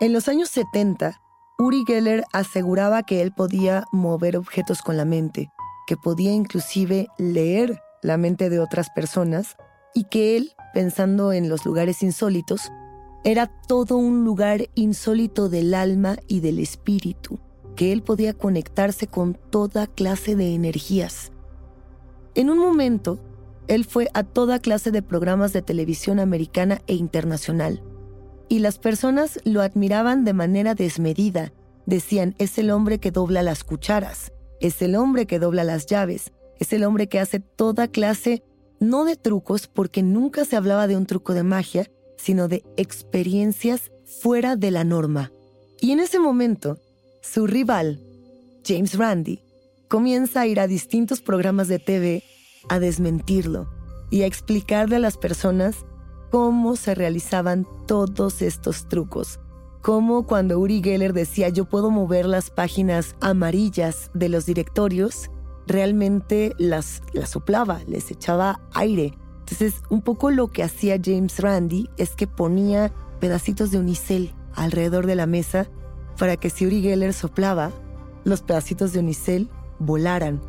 En 0.00 0.14
los 0.14 0.28
años 0.28 0.48
70, 0.48 1.20
Uri 1.58 1.84
Geller 1.86 2.24
aseguraba 2.32 3.02
que 3.02 3.20
él 3.20 3.32
podía 3.32 3.84
mover 3.92 4.38
objetos 4.38 4.80
con 4.80 4.96
la 4.96 5.04
mente, 5.04 5.50
que 5.86 5.98
podía 5.98 6.32
inclusive 6.32 7.08
leer 7.18 7.82
la 8.02 8.16
mente 8.16 8.48
de 8.48 8.60
otras 8.60 8.88
personas 8.88 9.58
y 9.94 10.04
que 10.04 10.38
él, 10.38 10.52
pensando 10.72 11.34
en 11.34 11.50
los 11.50 11.66
lugares 11.66 12.02
insólitos, 12.02 12.72
era 13.24 13.46
todo 13.68 13.98
un 13.98 14.24
lugar 14.24 14.70
insólito 14.74 15.50
del 15.50 15.74
alma 15.74 16.16
y 16.26 16.40
del 16.40 16.60
espíritu, 16.60 17.38
que 17.76 17.92
él 17.92 18.02
podía 18.02 18.32
conectarse 18.32 19.06
con 19.06 19.34
toda 19.34 19.86
clase 19.86 20.34
de 20.34 20.54
energías. 20.54 21.30
En 22.34 22.48
un 22.48 22.58
momento, 22.58 23.20
él 23.68 23.84
fue 23.84 24.08
a 24.14 24.22
toda 24.22 24.60
clase 24.60 24.92
de 24.92 25.02
programas 25.02 25.52
de 25.52 25.60
televisión 25.60 26.20
americana 26.20 26.80
e 26.86 26.94
internacional 26.94 27.82
y 28.50 28.58
las 28.58 28.78
personas 28.78 29.40
lo 29.44 29.62
admiraban 29.62 30.24
de 30.24 30.34
manera 30.34 30.74
desmedida. 30.74 31.52
Decían, 31.86 32.34
es 32.38 32.58
el 32.58 32.70
hombre 32.72 32.98
que 32.98 33.12
dobla 33.12 33.42
las 33.42 33.64
cucharas, 33.64 34.32
es 34.60 34.82
el 34.82 34.96
hombre 34.96 35.26
que 35.26 35.38
dobla 35.38 35.62
las 35.64 35.86
llaves, 35.86 36.32
es 36.58 36.72
el 36.72 36.84
hombre 36.84 37.08
que 37.08 37.20
hace 37.20 37.38
toda 37.38 37.88
clase, 37.88 38.42
no 38.80 39.04
de 39.04 39.14
trucos, 39.14 39.68
porque 39.68 40.02
nunca 40.02 40.44
se 40.44 40.56
hablaba 40.56 40.88
de 40.88 40.96
un 40.96 41.06
truco 41.06 41.32
de 41.32 41.44
magia, 41.44 41.90
sino 42.18 42.48
de 42.48 42.64
experiencias 42.76 43.92
fuera 44.04 44.56
de 44.56 44.72
la 44.72 44.82
norma. 44.82 45.30
Y 45.80 45.92
en 45.92 46.00
ese 46.00 46.18
momento, 46.18 46.78
su 47.22 47.46
rival, 47.46 48.00
James 48.66 48.98
Randi, 48.98 49.44
comienza 49.88 50.40
a 50.40 50.46
ir 50.48 50.58
a 50.58 50.66
distintos 50.66 51.22
programas 51.22 51.68
de 51.68 51.78
TV 51.78 52.24
a 52.68 52.80
desmentirlo 52.80 53.68
y 54.10 54.22
a 54.22 54.26
explicarle 54.26 54.96
a 54.96 55.00
las 55.00 55.16
personas 55.16 55.86
cómo 56.30 56.76
se 56.76 56.94
realizaban 56.94 57.66
todos 57.86 58.42
estos 58.42 58.88
trucos. 58.88 59.40
Como 59.82 60.26
cuando 60.26 60.58
Uri 60.58 60.82
Geller 60.82 61.12
decía 61.12 61.48
yo 61.48 61.64
puedo 61.64 61.90
mover 61.90 62.26
las 62.26 62.50
páginas 62.50 63.16
amarillas 63.20 64.10
de 64.14 64.28
los 64.28 64.46
directorios, 64.46 65.30
realmente 65.66 66.54
las, 66.58 67.02
las 67.12 67.30
soplaba, 67.30 67.80
les 67.86 68.10
echaba 68.10 68.60
aire. 68.74 69.14
Entonces, 69.40 69.82
un 69.88 70.02
poco 70.02 70.30
lo 70.30 70.48
que 70.48 70.62
hacía 70.62 71.00
James 71.02 71.40
Randi 71.40 71.88
es 71.96 72.10
que 72.14 72.26
ponía 72.26 72.92
pedacitos 73.20 73.70
de 73.70 73.78
unicel 73.78 74.34
alrededor 74.54 75.06
de 75.06 75.16
la 75.16 75.26
mesa 75.26 75.68
para 76.18 76.36
que 76.36 76.50
si 76.50 76.66
Uri 76.66 76.82
Geller 76.82 77.14
soplaba, 77.14 77.70
los 78.24 78.42
pedacitos 78.42 78.92
de 78.92 79.00
unicel 79.00 79.48
volaran. 79.78 80.40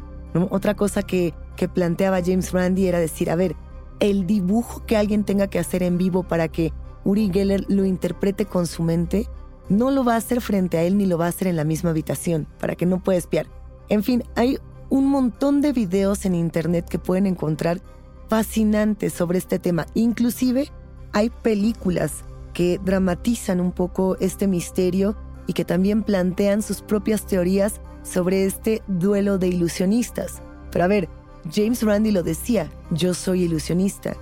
Otra 0.49 0.75
cosa 0.75 1.03
que, 1.03 1.33
que 1.55 1.69
planteaba 1.69 2.21
James 2.23 2.51
Randi 2.51 2.87
era 2.87 2.99
decir, 2.99 3.29
a 3.29 3.35
ver, 3.35 3.55
el 4.01 4.27
dibujo 4.27 4.85
que 4.85 4.97
alguien 4.97 5.23
tenga 5.23 5.47
que 5.47 5.59
hacer 5.59 5.83
en 5.83 5.97
vivo 5.97 6.23
para 6.23 6.49
que 6.49 6.73
Uri 7.05 7.29
Geller 7.31 7.65
lo 7.69 7.85
interprete 7.85 8.45
con 8.45 8.67
su 8.67 8.83
mente, 8.83 9.27
no 9.69 9.91
lo 9.91 10.03
va 10.03 10.15
a 10.15 10.17
hacer 10.17 10.41
frente 10.41 10.77
a 10.77 10.83
él 10.83 10.97
ni 10.97 11.05
lo 11.05 11.17
va 11.17 11.27
a 11.27 11.29
hacer 11.29 11.47
en 11.47 11.55
la 11.55 11.63
misma 11.63 11.91
habitación, 11.91 12.47
para 12.59 12.75
que 12.75 12.85
no 12.85 13.01
pueda 13.01 13.17
espiar. 13.17 13.47
En 13.87 14.03
fin, 14.03 14.23
hay 14.35 14.57
un 14.89 15.07
montón 15.07 15.61
de 15.61 15.71
videos 15.71 16.25
en 16.25 16.35
internet 16.35 16.89
que 16.89 16.99
pueden 16.99 17.27
encontrar 17.27 17.79
fascinantes 18.27 19.13
sobre 19.13 19.37
este 19.37 19.59
tema. 19.59 19.85
Inclusive 19.93 20.69
hay 21.13 21.29
películas 21.29 22.23
que 22.53 22.79
dramatizan 22.83 23.61
un 23.61 23.71
poco 23.71 24.17
este 24.19 24.47
misterio 24.47 25.15
y 25.47 25.53
que 25.53 25.63
también 25.63 26.03
plantean 26.03 26.61
sus 26.61 26.81
propias 26.81 27.25
teorías 27.25 27.81
sobre 28.03 28.45
este 28.45 28.81
duelo 28.87 29.37
de 29.37 29.47
ilusionistas. 29.47 30.41
Pero 30.71 30.85
a 30.85 30.87
ver, 30.87 31.09
James 31.49 31.81
Randi 31.83 32.11
lo 32.11 32.23
decía, 32.23 32.71
yo 32.91 33.13
soy 33.13 33.43
ilusionista. 33.43 34.15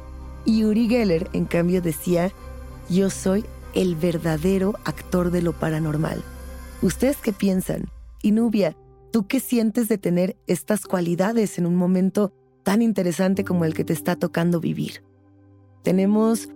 Y 0.46 0.64
Uri 0.64 0.88
Geller, 0.88 1.30
en 1.34 1.46
cambio, 1.46 1.82
decía, 1.82 2.32
yo 2.90 3.10
soy 3.10 3.46
el 3.74 3.96
verdadero 3.96 4.76
actor 4.86 5.32
de 5.32 5.42
lo 5.42 5.54
paranormal. 5.54 6.24
¿Ustedes 6.82 7.18
qué 7.18 7.34
piensan? 7.34 7.90
Y 8.22 8.32
Nubia, 8.32 8.76
¿tú 9.12 9.28
qué 9.28 9.40
sientes 9.40 9.88
de 9.90 9.98
tener 9.98 10.38
estas 10.48 10.86
cualidades 10.86 11.58
en 11.58 11.66
un 11.66 11.76
momento 11.76 12.32
tan 12.64 12.82
interesante 12.82 13.44
como 13.44 13.66
el 13.66 13.74
que 13.74 13.84
te 13.84 13.94
está 13.94 14.16
tocando 14.16 14.60
vivir? 14.60 15.04
Tenemos 15.84 16.50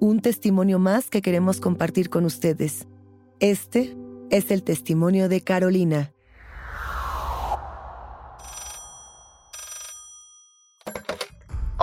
un 0.00 0.20
testimonio 0.20 0.78
más 0.78 1.08
que 1.08 1.22
queremos 1.22 1.60
compartir 1.60 2.10
con 2.10 2.24
ustedes. 2.24 2.86
Este 3.40 3.96
es 4.30 4.50
el 4.50 4.62
testimonio 4.62 5.28
de 5.28 5.40
Carolina. 5.40 6.12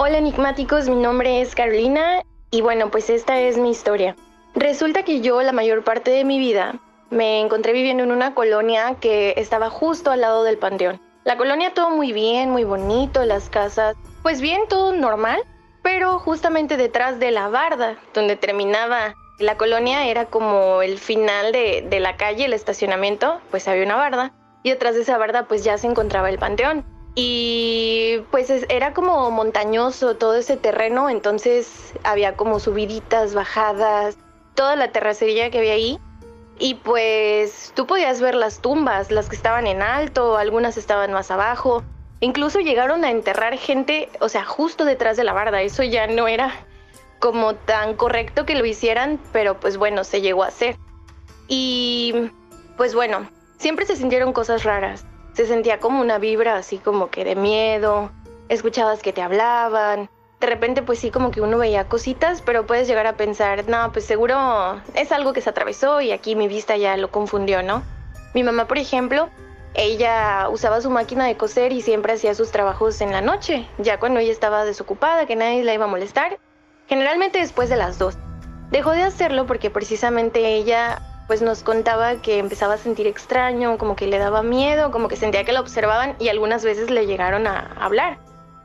Hola 0.01 0.17
enigmáticos, 0.17 0.87
mi 0.87 0.95
nombre 0.95 1.41
es 1.41 1.55
Carolina 1.55 2.23
y 2.51 2.61
bueno, 2.61 2.89
pues 2.89 3.09
esta 3.09 3.37
es 3.41 3.57
mi 3.57 3.69
historia. 3.69 4.15
Resulta 4.55 5.03
que 5.03 5.19
yo 5.19 5.41
la 5.41 5.51
mayor 5.51 5.83
parte 5.83 6.09
de 6.09 6.23
mi 6.23 6.39
vida 6.39 6.79
me 7.09 7.41
encontré 7.41 7.73
viviendo 7.73 8.03
en 8.03 8.13
una 8.13 8.33
colonia 8.33 8.95
que 9.01 9.33
estaba 9.35 9.69
justo 9.69 10.09
al 10.09 10.21
lado 10.21 10.45
del 10.45 10.57
panteón. 10.57 11.01
La 11.25 11.35
colonia 11.35 11.73
todo 11.73 11.89
muy 11.89 12.13
bien, 12.13 12.49
muy 12.49 12.63
bonito, 12.63 13.25
las 13.25 13.49
casas, 13.49 13.97
pues 14.23 14.39
bien, 14.39 14.61
todo 14.69 14.93
normal, 14.93 15.41
pero 15.83 16.17
justamente 16.17 16.77
detrás 16.77 17.19
de 17.19 17.31
la 17.31 17.49
barda, 17.49 17.97
donde 18.13 18.37
terminaba 18.37 19.15
la 19.37 19.57
colonia, 19.57 20.07
era 20.07 20.27
como 20.27 20.81
el 20.81 20.97
final 20.97 21.51
de, 21.51 21.85
de 21.89 21.99
la 21.99 22.15
calle, 22.15 22.45
el 22.45 22.53
estacionamiento, 22.53 23.41
pues 23.51 23.67
había 23.67 23.83
una 23.83 23.97
barda, 23.97 24.31
y 24.63 24.69
detrás 24.69 24.95
de 24.95 25.01
esa 25.01 25.17
barda 25.17 25.43
pues 25.43 25.65
ya 25.65 25.77
se 25.77 25.87
encontraba 25.87 26.29
el 26.29 26.39
panteón. 26.39 26.85
Y 27.21 28.23
pues 28.31 28.49
era 28.69 28.93
como 28.93 29.29
montañoso 29.29 30.15
todo 30.15 30.35
ese 30.35 30.55
terreno, 30.55 31.09
entonces 31.09 31.93
había 32.05 32.37
como 32.37 32.61
subiditas, 32.61 33.33
bajadas, 33.33 34.17
toda 34.55 34.77
la 34.77 34.93
terracería 34.93 35.51
que 35.51 35.57
había 35.57 35.73
ahí. 35.73 35.99
Y 36.59 36.75
pues 36.75 37.73
tú 37.75 37.85
podías 37.87 38.21
ver 38.21 38.35
las 38.35 38.61
tumbas, 38.61 39.11
las 39.11 39.27
que 39.27 39.35
estaban 39.35 39.67
en 39.67 39.81
alto, 39.81 40.37
algunas 40.37 40.77
estaban 40.77 41.11
más 41.11 41.29
abajo. 41.29 41.83
Incluso 42.21 42.61
llegaron 42.61 43.03
a 43.03 43.11
enterrar 43.11 43.57
gente, 43.57 44.07
o 44.21 44.29
sea, 44.29 44.45
justo 44.45 44.85
detrás 44.85 45.17
de 45.17 45.25
la 45.25 45.33
barda. 45.33 45.61
Eso 45.61 45.83
ya 45.83 46.07
no 46.07 46.29
era 46.29 46.53
como 47.19 47.53
tan 47.53 47.95
correcto 47.95 48.45
que 48.45 48.55
lo 48.55 48.65
hicieran, 48.65 49.19
pero 49.33 49.59
pues 49.59 49.75
bueno, 49.75 50.05
se 50.05 50.21
llegó 50.21 50.45
a 50.45 50.47
hacer. 50.47 50.77
Y 51.49 52.31
pues 52.77 52.95
bueno, 52.95 53.29
siempre 53.57 53.85
se 53.85 53.97
sintieron 53.97 54.31
cosas 54.31 54.63
raras 54.63 55.03
se 55.39 55.45
sentía 55.45 55.79
como 55.79 56.01
una 56.01 56.17
vibra 56.17 56.57
así 56.57 56.79
como 56.79 57.09
que 57.09 57.23
de 57.23 57.33
miedo, 57.33 58.11
escuchabas 58.49 59.01
que 59.01 59.13
te 59.13 59.21
hablaban, 59.21 60.09
de 60.41 60.47
repente 60.47 60.81
pues 60.81 60.99
sí 60.99 61.11
como 61.11 61.31
que 61.31 61.39
uno 61.39 61.57
veía 61.57 61.87
cositas, 61.87 62.41
pero 62.41 62.65
puedes 62.65 62.89
llegar 62.89 63.07
a 63.07 63.15
pensar, 63.15 63.65
no, 63.69 63.89
pues 63.93 64.03
seguro 64.03 64.81
es 64.95 65.13
algo 65.13 65.31
que 65.31 65.39
se 65.39 65.49
atravesó 65.49 66.01
y 66.01 66.11
aquí 66.11 66.35
mi 66.35 66.49
vista 66.49 66.75
ya 66.75 66.97
lo 66.97 67.09
confundió, 67.09 67.63
¿no? 67.63 67.83
Mi 68.33 68.43
mamá, 68.43 68.67
por 68.67 68.79
ejemplo, 68.79 69.29
ella 69.75 70.49
usaba 70.51 70.81
su 70.81 70.89
máquina 70.89 71.25
de 71.25 71.37
coser 71.37 71.71
y 71.71 71.81
siempre 71.81 72.11
hacía 72.11 72.35
sus 72.35 72.51
trabajos 72.51 72.99
en 72.99 73.13
la 73.13 73.21
noche, 73.21 73.65
ya 73.77 73.97
cuando 73.97 74.19
ella 74.19 74.33
estaba 74.33 74.65
desocupada, 74.65 75.25
que 75.25 75.37
nadie 75.37 75.63
la 75.63 75.73
iba 75.73 75.85
a 75.85 75.87
molestar, 75.87 76.37
generalmente 76.89 77.39
después 77.39 77.69
de 77.69 77.77
las 77.77 77.97
dos. 77.97 78.17
Dejó 78.71 78.91
de 78.91 79.03
hacerlo 79.03 79.45
porque 79.45 79.69
precisamente 79.69 80.45
ella 80.55 81.01
pues 81.29 81.43
nos 81.43 81.61
contaba 81.61 82.15
que 82.23 82.39
empezaba 82.39 82.73
a 82.73 82.77
sentir 82.79 83.05
extraño, 83.05 83.77
como 83.77 83.95
que 83.95 84.07
le 84.07 84.17
daba 84.17 84.41
miedo, 84.41 84.89
como 84.89 85.07
que 85.07 85.15
sentía 85.15 85.43
que 85.43 85.51
la 85.51 85.61
observaban 85.61 86.15
y 86.17 86.29
algunas 86.29 86.65
veces 86.65 86.89
le 86.89 87.05
llegaron 87.05 87.45
a 87.45 87.71
hablar. 87.79 88.17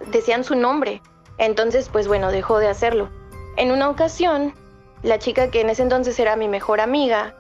Decían 0.07 0.45
su 0.45 0.55
nombre. 0.55 1.03
Entonces, 1.37 1.91
pues 1.93 2.09
bueno, 2.09 2.33
dejó 2.33 2.61
de 2.61 2.69
hacerlo. 2.69 3.11
En 3.59 3.71
una 3.71 3.91
ocasión, 3.91 4.55
la 5.03 5.19
chica 5.19 5.51
que 5.51 5.61
en 5.61 5.69
ese 5.69 5.83
entonces 5.83 6.19
era 6.19 6.37
mi 6.37 6.49
mejor 6.49 6.81
amiga, 6.81 7.35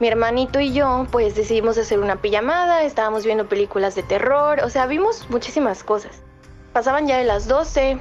mi 0.00 0.08
hermanito 0.08 0.58
y 0.58 0.72
yo, 0.72 1.06
pues 1.12 1.36
decidimos 1.36 1.78
hacer 1.78 2.00
una 2.00 2.20
pijamada, 2.20 2.82
estábamos 2.82 3.24
viendo 3.24 3.48
películas 3.48 3.94
de 3.94 4.02
terror, 4.02 4.58
o 4.64 4.68
sea, 4.68 4.86
vimos 4.86 5.30
muchísimas 5.30 5.84
cosas. 5.84 6.24
Pasaban 6.72 7.06
ya 7.06 7.18
de 7.18 7.24
las 7.24 7.46
12, 7.46 8.00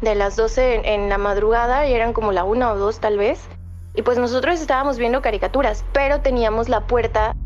de 0.00 0.14
las 0.16 0.34
12 0.34 0.94
en, 0.94 1.08
la 1.08 1.18
madrugada, 1.18 1.86
y 1.86 1.92
eran 1.92 2.12
como 2.12 2.32
la 2.32 2.42
1 2.42 2.72
o 2.72 2.76
2 2.76 2.98
tal 2.98 3.18
vez. 3.18 3.38
Y 3.94 4.02
pues 4.02 4.18
nosotros 4.18 4.60
estábamos 4.60 4.98
viendo 4.98 5.20
caricaturas, 5.20 5.84
pero 5.92 6.20
teníamos 6.20 6.68
la 6.68 6.86
puerta 6.86 7.36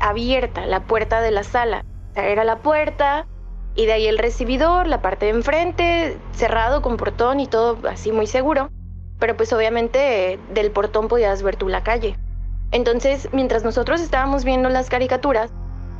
abierta, 0.00 0.66
la 0.66 0.80
puerta 0.80 1.20
de 1.20 1.30
la 1.30 1.44
sala. 1.44 1.84
Era 2.14 2.44
la 2.44 2.58
puerta 2.58 3.26
y 3.74 3.86
de 3.86 3.92
ahí 3.94 4.06
el 4.06 4.18
recibidor, 4.18 4.86
la 4.86 5.02
parte 5.02 5.26
de 5.26 5.32
enfrente, 5.32 6.18
cerrado 6.32 6.82
con 6.82 6.96
portón 6.96 7.40
y 7.40 7.46
todo 7.46 7.78
así 7.88 8.12
muy 8.12 8.26
seguro. 8.26 8.70
Pero 9.18 9.36
pues 9.36 9.52
obviamente 9.52 10.38
del 10.52 10.70
portón 10.70 11.08
podías 11.08 11.42
ver 11.42 11.56
tú 11.56 11.68
la 11.68 11.82
calle. 11.82 12.18
Entonces, 12.70 13.28
mientras 13.32 13.64
nosotros 13.64 14.00
estábamos 14.00 14.44
viendo 14.44 14.68
las 14.68 14.90
caricaturas, 14.90 15.50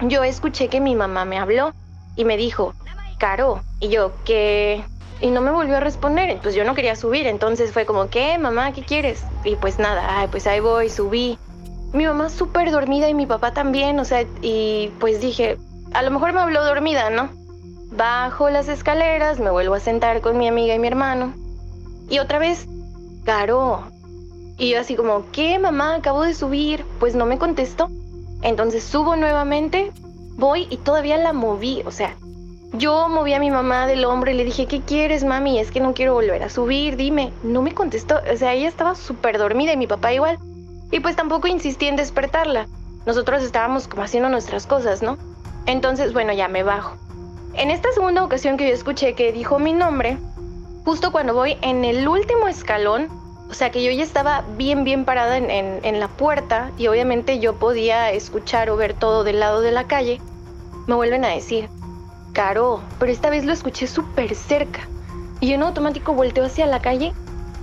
yo 0.01 0.25
escuché 0.25 0.69
que 0.69 0.81
mi 0.81 0.95
mamá 0.95 1.25
me 1.25 1.38
habló 1.38 1.73
y 2.17 2.25
me 2.25 2.37
dijo, 2.37 2.75
Caro, 3.19 3.62
y 3.81 3.88
yo, 3.88 4.12
¿qué, 4.25 4.85
y 5.20 5.31
no 5.31 5.40
me 5.40 5.50
volvió 5.50 5.77
a 5.77 5.81
responder. 5.81 6.38
Pues 6.42 6.55
yo 6.55 6.64
no 6.64 6.74
quería 6.74 6.96
subir, 6.96 7.27
entonces 7.27 7.72
fue 7.72 7.87
como, 7.87 8.09
¿qué, 8.09 8.38
mamá? 8.38 8.72
¿Qué 8.72 8.83
quieres? 8.83 9.22
Y 9.44 9.57
pues 9.57 9.79
nada, 9.79 10.18
ay, 10.18 10.29
pues 10.31 10.46
ahí 10.46 10.61
voy, 10.61 10.90
subí. 10.90 11.38
Mi 11.92 12.07
mamá 12.07 12.29
súper 12.29 12.70
dormida 12.70 13.09
y 13.09 13.14
mi 13.14 13.27
papá 13.27 13.53
también, 13.53 13.98
o 14.00 14.05
sea, 14.05 14.24
y 14.42 14.90
pues 14.98 15.20
dije, 15.20 15.59
a 15.92 16.03
lo 16.03 16.11
mejor 16.11 16.33
me 16.33 16.40
habló 16.40 16.64
dormida, 16.64 17.11
¿no? 17.11 17.31
Bajo 17.92 18.50
las 18.50 18.68
escaleras, 18.68 19.38
me 19.38 19.50
vuelvo 19.50 19.74
a 19.74 19.81
sentar 19.81 20.20
con 20.20 20.37
mi 20.37 20.48
amiga 20.48 20.74
y 20.74 20.79
mi 20.79 20.88
hermano. 20.88 21.35
Y 22.11 22.18
otra 22.18 22.38
vez, 22.38 22.66
Caro. 23.24 23.85
Y 24.59 24.70
yo 24.70 24.81
así 24.81 24.96
como, 24.96 25.24
¿qué, 25.33 25.59
mamá? 25.59 25.96
Acabo 25.96 26.22
de 26.22 26.35
subir. 26.35 26.85
Pues 27.00 27.14
no 27.14 27.27
me 27.27 27.38
contestó. 27.38 27.88
Entonces 28.42 28.85
subo 28.85 29.16
nuevamente, 29.16 29.90
voy 30.37 30.66
y 30.68 30.77
todavía 30.77 31.16
la 31.16 31.33
moví, 31.33 31.83
o 31.87 31.90
sea, 31.90 32.14
yo 32.77 33.09
moví 33.09 33.33
a 33.35 33.39
mi 33.39 33.51
mamá 33.51 33.87
del 33.87 34.05
hombro 34.05 34.31
y 34.31 34.35
le 34.35 34.45
dije, 34.45 34.67
¿qué 34.67 34.81
quieres, 34.81 35.23
mami? 35.23 35.61
Es 35.61 35.71
que 35.71 35.79
no 35.79 35.95
quiero 35.95 36.15
volver 36.15 36.43
a 36.43 36.51
subir, 36.51 36.97
dime. 36.97 37.33
No 37.45 37.63
me 37.63 37.73
contestó, 37.73 38.21
o 38.33 38.37
sea, 38.37 38.53
ella 38.53 38.69
estaba 38.69 38.97
súper 38.97 39.39
dormida 39.39 39.73
y 39.73 39.77
mi 39.77 39.87
papá 39.87 40.13
igual. 40.13 40.39
Y 40.91 41.01
pues 41.01 41.15
tampoco 41.15 41.47
insistí 41.47 41.87
en 41.87 41.97
despertarla. 41.97 42.67
Nosotros 43.07 43.43
estábamos 43.43 43.87
como 43.87 44.03
haciendo 44.03 44.29
nuestras 44.29 44.67
cosas, 44.67 45.03
¿no? 45.03 45.19
Entonces, 45.67 46.13
bueno, 46.13 46.33
ya 46.33 46.49
me 46.49 46.65
bajo. 46.65 46.97
En 47.55 47.71
esta 47.71 47.93
segunda 47.93 48.25
ocasión 48.25 48.57
que 48.57 48.69
yo 48.69 48.75
escuché 48.75 49.15
que 49.15 49.33
dijo 49.33 49.61
mi 49.61 49.73
nombre, 49.73 50.19
justo 50.85 51.13
cuando 51.13 51.33
voy 51.33 51.57
en 51.63 51.85
el 51.85 52.09
último 52.09 52.49
escalón, 52.49 53.09
o 53.49 53.55
sea 53.55 53.71
que 53.71 53.85
yo 53.85 53.93
ya 53.93 54.03
estaba 54.03 54.43
bien, 54.57 54.83
bien 54.83 55.05
parada 55.05 55.37
en, 55.37 55.49
en 55.49 56.01
la 56.01 56.09
puerta 56.09 56.73
y 56.77 56.89
obviamente 56.89 57.39
yo 57.39 57.55
podía 57.55 58.11
escuchar 58.11 58.69
o 58.69 58.77
ver 58.77 58.95
todo 58.95 59.23
del 59.23 59.39
lado 59.39 59.61
de 59.61 59.71
la 59.71 59.85
calle, 59.85 60.21
me 60.89 60.95
vuelven 60.97 61.25
a 61.25 61.29
decir, 61.29 61.69
Caro, 62.35 62.83
pero 62.99 63.12
esta 63.12 63.31
vez 63.31 63.44
lo 63.44 63.53
escuché 63.53 63.87
súper 63.87 64.35
cerca. 64.35 64.88
Y 65.38 65.53
en 65.53 65.62
automático 65.62 66.14
volteo 66.14 66.44
hacia 66.44 66.66
la 66.66 66.83
calle, 66.83 67.12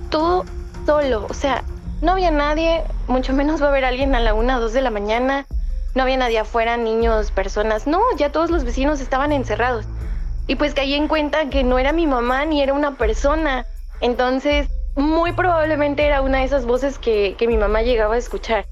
todo 0.08 0.46
solo. 0.86 1.26
O 1.28 1.34
sea, 1.34 1.62
no 2.00 2.12
había 2.12 2.30
nadie, 2.30 2.82
mucho 3.06 3.34
menos 3.34 3.60
va 3.60 3.66
a 3.66 3.68
haber 3.68 3.84
alguien 3.84 4.14
a 4.14 4.20
la 4.20 4.32
una 4.32 4.56
o 4.56 4.60
dos 4.62 4.72
de 4.72 4.80
la 4.80 4.90
mañana. 4.90 5.44
No 5.94 6.04
había 6.04 6.16
nadie 6.16 6.38
afuera, 6.38 6.78
niños, 6.78 7.30
personas. 7.32 7.86
No, 7.86 8.00
ya 8.16 8.32
todos 8.32 8.50
los 8.50 8.64
vecinos 8.64 9.00
estaban 9.02 9.30
encerrados. 9.30 9.84
Y 10.46 10.56
pues 10.56 10.72
caí 10.72 10.94
en 10.94 11.06
cuenta 11.06 11.50
que 11.50 11.64
no 11.64 11.78
era 11.78 11.92
mi 11.92 12.06
mamá 12.06 12.46
ni 12.46 12.62
era 12.62 12.72
una 12.72 12.96
persona. 12.96 13.66
Entonces, 14.00 14.68
muy 14.96 15.32
probablemente 15.32 16.06
era 16.06 16.22
una 16.22 16.38
de 16.38 16.44
esas 16.44 16.64
voces 16.64 16.98
que, 16.98 17.34
que 17.36 17.46
mi 17.46 17.58
mamá 17.58 17.82
llegaba 17.82 18.14
a 18.14 18.18
escuchar. 18.18 18.64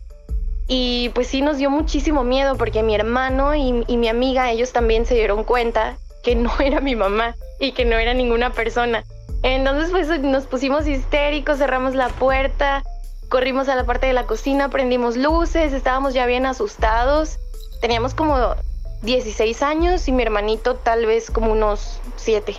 Y 0.72 1.09
pues 1.14 1.26
sí 1.26 1.42
nos 1.42 1.56
dio 1.56 1.68
muchísimo 1.68 2.22
miedo 2.22 2.56
porque 2.56 2.85
mi 2.85 2.94
hermano 2.94 3.56
y, 3.56 3.72
mi 3.72 4.09
amiga, 4.09 4.52
ellos 4.52 4.72
también 4.72 5.04
se 5.04 5.16
dieron 5.16 5.42
cuenta 5.42 5.98
que 6.22 6.37
no 6.37 6.52
era 6.61 6.80
mi 6.80 6.94
mamá 6.94 7.35
y 7.59 7.72
que 7.72 7.85
no 7.85 7.96
era 7.96 8.14
ninguna 8.14 8.52
persona. 8.52 9.02
Entonces 9.42 9.90
pues 9.90 10.20
nos 10.20 10.46
pusimos 10.46 10.87
histéricos, 10.87 11.59
cerramos 11.59 11.96
la 11.96 12.09
puerta 12.09 12.85
Corrimos 13.30 13.68
a 13.68 13.76
la 13.76 13.87
parte 13.87 14.09
de 14.09 14.12
la 14.12 14.26
cocina, 14.26 14.70
prendimos 14.70 15.16
luces, 15.16 15.72
estábamos 15.72 16.14
ya 16.14 16.26
bien 16.26 16.46
asustados. 16.46 17.38
Teníamos 17.80 18.12
como 18.12 18.56
16 19.02 19.62
años 19.62 20.09
y 20.09 20.12
mi 20.12 20.24
hermanito 20.24 20.74
tal 20.74 21.06
vez 21.06 21.30
como 21.30 21.52
unos 21.52 22.00
7. 22.16 22.56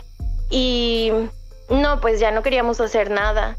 Y 0.49 1.11
no, 1.69 1.99
pues 1.99 2.21
ya 2.21 2.31
no 2.31 2.41
queríamos 2.41 2.79
hacer 2.79 3.11
nada. 3.11 3.57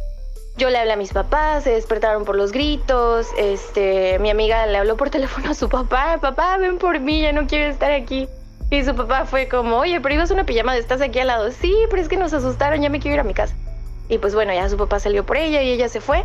Yo 0.57 0.69
le 0.69 0.79
hablé 0.79 0.93
a 0.93 0.97
mis 0.97 1.13
papás, 1.13 1.65
se 1.65 1.71
despertaron 1.71 2.25
por 2.25 2.37
los 2.37 2.53
gritos, 2.53 3.29
este, 3.39 4.19
mi 4.19 4.31
amiga 4.31 4.67
le 4.67 4.79
habló 4.79 4.97
por 4.97 5.11
teléfono 5.11 5.51
a 5.51 5.55
su 5.55 5.69
papá, 5.69 6.19
papá, 6.21 6.59
ven 6.59 6.79
por 6.79 7.01
mí, 7.01 7.23
ya 7.23 7.33
no 7.33 7.47
quiero 7.47 7.71
estar 7.71 7.91
aquí. 7.91 8.29
Y 8.71 8.85
su 8.85 8.95
papá 8.95 9.27
fue 9.27 9.49
como, 9.49 9.77
oye, 9.79 10.01
pero 10.01 10.15
ibas 10.15 10.31
una 10.31 10.47
pijama, 10.47 10.77
estás 10.77 11.03
aquí 11.03 11.19
al 11.19 11.27
lado. 11.27 11.51
Sí, 11.51 11.75
pero 11.91 12.01
es 12.01 12.09
que 12.09 12.17
nos 12.17 12.33
asustaron, 12.33 12.81
ya 12.81 12.89
me 12.89 13.01
quiero 13.01 13.15
ir 13.17 13.21
a 13.21 13.25
mi 13.25 13.35
casa. 13.35 13.55
Y 14.09 14.19
pues 14.19 14.35
bueno, 14.35 14.53
ya 14.55 14.69
su 14.69 14.79
papá 14.79 14.99
salió 14.99 15.27
por 15.27 15.37
ella 15.37 15.63
y 15.63 15.71
ella 15.71 15.89
se 15.91 16.01
fue. 16.01 16.25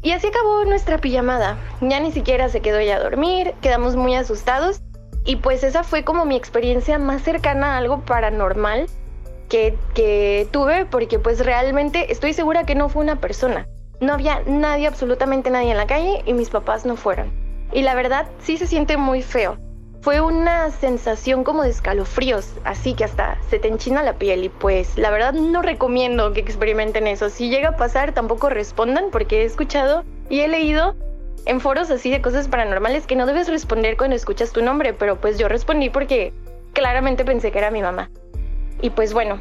Y 0.00 0.12
así 0.12 0.28
acabó 0.28 0.64
nuestra 0.64 0.98
pijamada. 0.98 1.58
Ya 1.80 1.98
ni 1.98 2.12
siquiera 2.12 2.48
se 2.48 2.60
quedó 2.60 2.78
ella 2.78 2.96
a 2.96 3.02
dormir, 3.02 3.54
quedamos 3.60 3.96
muy 3.96 4.14
asustados. 4.14 4.80
Y 5.24 5.36
pues 5.36 5.64
esa 5.64 5.82
fue 5.82 6.04
como 6.04 6.24
mi 6.24 6.36
experiencia 6.36 6.98
más 6.98 7.22
cercana 7.22 7.74
a 7.74 7.78
algo 7.78 8.02
paranormal 8.02 8.86
que, 9.48 10.48
tuve 10.50 10.86
porque 10.86 11.18
pues 11.18 11.44
realmente 11.44 12.12
estoy 12.12 12.32
segura 12.32 12.64
que 12.64 12.74
no 12.74 12.88
fue 12.88 13.02
una 13.02 13.20
persona. 13.20 13.66
No 14.00 14.12
había 14.12 14.42
nadie, 14.46 14.86
absolutamente 14.86 15.50
nadie 15.50 15.70
en 15.70 15.76
la 15.76 15.86
calle 15.86 16.22
y 16.26 16.32
mis 16.32 16.50
papás 16.50 16.84
no 16.84 16.96
fueron. 16.96 17.32
Y 17.72 17.82
la 17.82 17.94
verdad 17.94 18.26
sí 18.40 18.56
se 18.56 18.66
siente 18.66 18.96
muy 18.96 19.22
feo. 19.22 19.58
Fue 20.00 20.20
una 20.20 20.70
sensación 20.70 21.44
como 21.44 21.62
de 21.62 21.70
escalofríos, 21.70 22.52
así 22.64 22.92
que 22.92 23.04
hasta 23.04 23.38
se 23.48 23.58
te 23.58 23.68
enchina 23.68 24.02
la 24.02 24.18
piel 24.18 24.44
y 24.44 24.48
pues 24.50 24.98
la 24.98 25.10
verdad 25.10 25.32
no 25.32 25.62
recomiendo 25.62 26.32
que 26.34 26.40
experimenten 26.40 27.06
eso. 27.06 27.30
Si 27.30 27.48
llega 27.48 27.70
a 27.70 27.76
pasar 27.76 28.12
tampoco 28.12 28.50
respondan 28.50 29.06
porque 29.10 29.42
he 29.42 29.44
escuchado 29.44 30.04
y 30.28 30.40
he 30.40 30.48
leído 30.48 30.94
en 31.46 31.60
foros 31.60 31.90
así 31.90 32.10
de 32.10 32.20
cosas 32.20 32.48
paranormales 32.48 33.06
que 33.06 33.16
no 33.16 33.24
debes 33.24 33.48
responder 33.48 33.96
cuando 33.96 34.16
escuchas 34.16 34.52
tu 34.52 34.62
nombre, 34.62 34.92
pero 34.92 35.20
pues 35.20 35.38
yo 35.38 35.48
respondí 35.48 35.88
porque 35.88 36.34
claramente 36.74 37.24
pensé 37.24 37.50
que 37.50 37.58
era 37.58 37.70
mi 37.70 37.80
mamá. 37.80 38.10
Y 38.84 38.90
pues 38.90 39.14
bueno, 39.14 39.40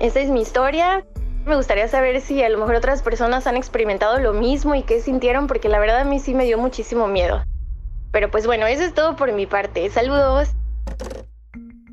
esa 0.00 0.18
es 0.18 0.28
mi 0.28 0.40
historia. 0.40 1.06
Me 1.46 1.54
gustaría 1.54 1.86
saber 1.86 2.20
si 2.20 2.42
a 2.42 2.48
lo 2.48 2.58
mejor 2.58 2.74
otras 2.74 3.00
personas 3.00 3.46
han 3.46 3.56
experimentado 3.56 4.18
lo 4.18 4.32
mismo 4.32 4.74
y 4.74 4.82
qué 4.82 5.00
sintieron, 5.00 5.46
porque 5.46 5.68
la 5.68 5.78
verdad 5.78 6.00
a 6.00 6.04
mí 6.04 6.18
sí 6.18 6.34
me 6.34 6.46
dio 6.46 6.58
muchísimo 6.58 7.06
miedo. 7.06 7.44
Pero 8.10 8.28
pues 8.28 8.44
bueno, 8.44 8.66
eso 8.66 8.82
es 8.82 8.92
todo 8.92 9.14
por 9.14 9.32
mi 9.32 9.46
parte. 9.46 9.88
Saludos. 9.88 10.48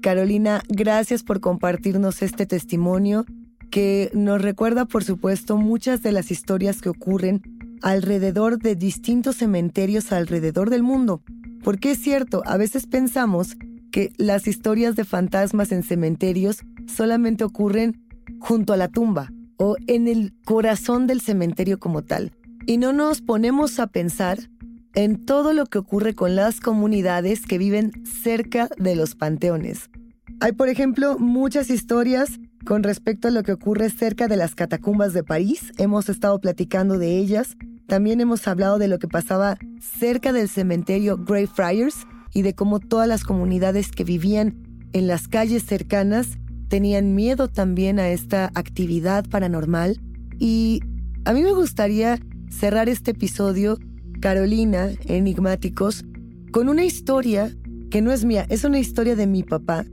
Carolina, 0.02 0.64
gracias 0.68 1.22
por 1.22 1.42
compartirnos 1.42 2.24
este 2.24 2.48
testimonio 2.48 3.26
que 3.70 4.10
nos 4.16 4.42
recuerda, 4.42 4.86
por 4.86 5.04
supuesto, 5.04 5.58
muchas 5.58 6.02
de 6.02 6.12
las 6.12 6.32
historias 6.32 6.82
que 6.82 6.90
ocurren 6.90 7.44
alrededor 7.84 8.58
de 8.58 8.76
distintos 8.76 9.36
cementerios 9.36 10.12
alrededor 10.12 10.72
del 10.72 10.82
mundo. 10.82 11.22
Porque 11.64 11.92
es 11.92 12.02
cierto, 12.02 12.42
a 12.48 12.58
veces 12.58 12.88
pensamos 12.88 13.58
que 13.94 14.12
las 14.18 14.48
historias 14.48 14.96
de 14.96 15.06
fantasmas 15.06 15.72
en 15.72 15.84
cementerios 15.84 16.64
solamente 16.88 17.44
ocurren 17.44 18.02
junto 18.40 18.74
a 18.74 18.78
la 18.78 18.88
tumba 18.88 19.32
o 19.58 19.76
en 19.86 20.08
el 20.08 20.34
corazón 20.44 21.06
del 21.06 21.22
cementerio 21.22 21.80
como 21.80 22.02
tal. 22.02 22.32
Y 22.66 22.78
no 22.78 22.92
nos 22.92 23.22
ponemos 23.22 23.80
a 23.80 23.86
pensar 23.86 24.50
en 24.96 25.24
todo 25.24 25.54
lo 25.54 25.68
que 25.68 25.78
ocurre 25.78 26.16
con 26.16 26.36
las 26.36 26.60
comunidades 26.60 27.46
que 27.46 27.60
viven 27.60 27.92
cerca 28.04 28.68
de 28.78 28.96
los 28.96 29.14
panteones. 29.14 29.92
Hay, 30.40 30.54
por 30.54 30.70
ejemplo, 30.70 31.20
muchas 31.20 31.70
historias 31.70 32.40
con 32.66 32.82
respecto 32.82 33.28
a 33.28 33.32
lo 33.32 33.44
que 33.44 33.52
ocurre 33.52 33.92
cerca 33.92 34.28
de 34.28 34.38
las 34.38 34.56
catacumbas 34.56 35.14
de 35.14 35.24
París. 35.24 35.72
Hemos 35.78 36.10
estado 36.10 36.42
platicando 36.42 36.98
de 36.98 37.20
ellas. 37.20 37.58
También 37.88 38.22
hemos 38.22 38.48
hablado 38.48 38.80
de 38.80 38.88
lo 38.88 38.98
que 38.98 39.08
pasaba 39.08 39.60
cerca 39.80 40.34
del 40.34 40.50
cementerio 40.50 41.18
Greyfriars, 41.18 42.08
y 42.34 42.42
de 42.42 42.56
cómo 42.56 42.80
todas 42.80 43.08
las 43.08 43.24
comunidades 43.24 43.92
que 43.92 44.04
vivían 44.04 44.56
en 44.94 45.08
las 45.08 45.28
calles 45.28 45.64
cercanas 45.64 46.38
tenían 46.68 47.14
miedo 47.14 47.50
también 47.50 48.00
a 48.00 48.10
esta 48.10 48.52
actividad 48.56 49.28
paranormal. 49.30 50.02
Y 50.40 50.82
a 51.26 51.34
mí 51.34 51.42
me 51.42 51.54
gustaría 51.54 52.20
cerrar 52.50 52.90
este 52.90 53.12
episodio, 53.12 53.78
Carolina, 54.20 54.90
Enigmáticos, 55.06 56.04
con 56.52 56.70
una 56.70 56.84
historia 56.84 57.52
que 57.90 58.02
no 58.02 58.12
es 58.12 58.26
mía, 58.26 58.46
es 58.50 58.64
una 58.64 58.80
historia 58.80 59.16
de 59.16 59.28
mi 59.28 59.44
papá, 59.44 59.86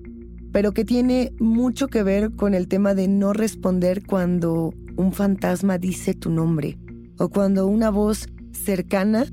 pero 0.52 0.72
que 0.72 0.84
tiene 0.84 1.32
mucho 1.38 1.88
que 1.88 2.02
ver 2.02 2.34
con 2.34 2.54
el 2.54 2.68
tema 2.68 2.94
de 2.94 3.08
no 3.08 3.32
responder 3.32 4.04
cuando 4.04 4.72
un 4.96 5.12
fantasma 5.12 5.78
dice 5.78 6.14
tu 6.14 6.30
nombre 6.30 6.78
o 7.18 7.28
cuando 7.28 7.66
una 7.66 7.90
voz 7.90 8.26
cercana 8.52 9.26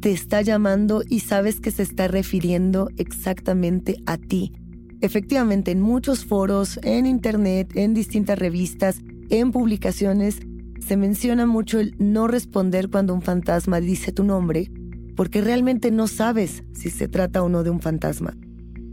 te 0.00 0.12
está 0.12 0.42
llamando 0.42 1.02
y 1.08 1.20
sabes 1.20 1.60
que 1.60 1.70
se 1.70 1.82
está 1.82 2.08
refiriendo 2.08 2.90
exactamente 2.96 3.96
a 4.06 4.16
ti. 4.16 4.52
Efectivamente, 5.00 5.70
en 5.70 5.80
muchos 5.80 6.24
foros, 6.24 6.78
en 6.82 7.06
internet, 7.06 7.72
en 7.74 7.94
distintas 7.94 8.38
revistas, 8.38 9.00
en 9.30 9.52
publicaciones, 9.52 10.40
se 10.80 10.96
menciona 10.96 11.46
mucho 11.46 11.80
el 11.80 11.94
no 11.98 12.28
responder 12.28 12.88
cuando 12.88 13.14
un 13.14 13.22
fantasma 13.22 13.80
dice 13.80 14.12
tu 14.12 14.24
nombre, 14.24 14.70
porque 15.16 15.40
realmente 15.40 15.90
no 15.90 16.06
sabes 16.06 16.64
si 16.72 16.90
se 16.90 17.08
trata 17.08 17.42
o 17.42 17.48
no 17.48 17.62
de 17.62 17.70
un 17.70 17.80
fantasma. 17.80 18.36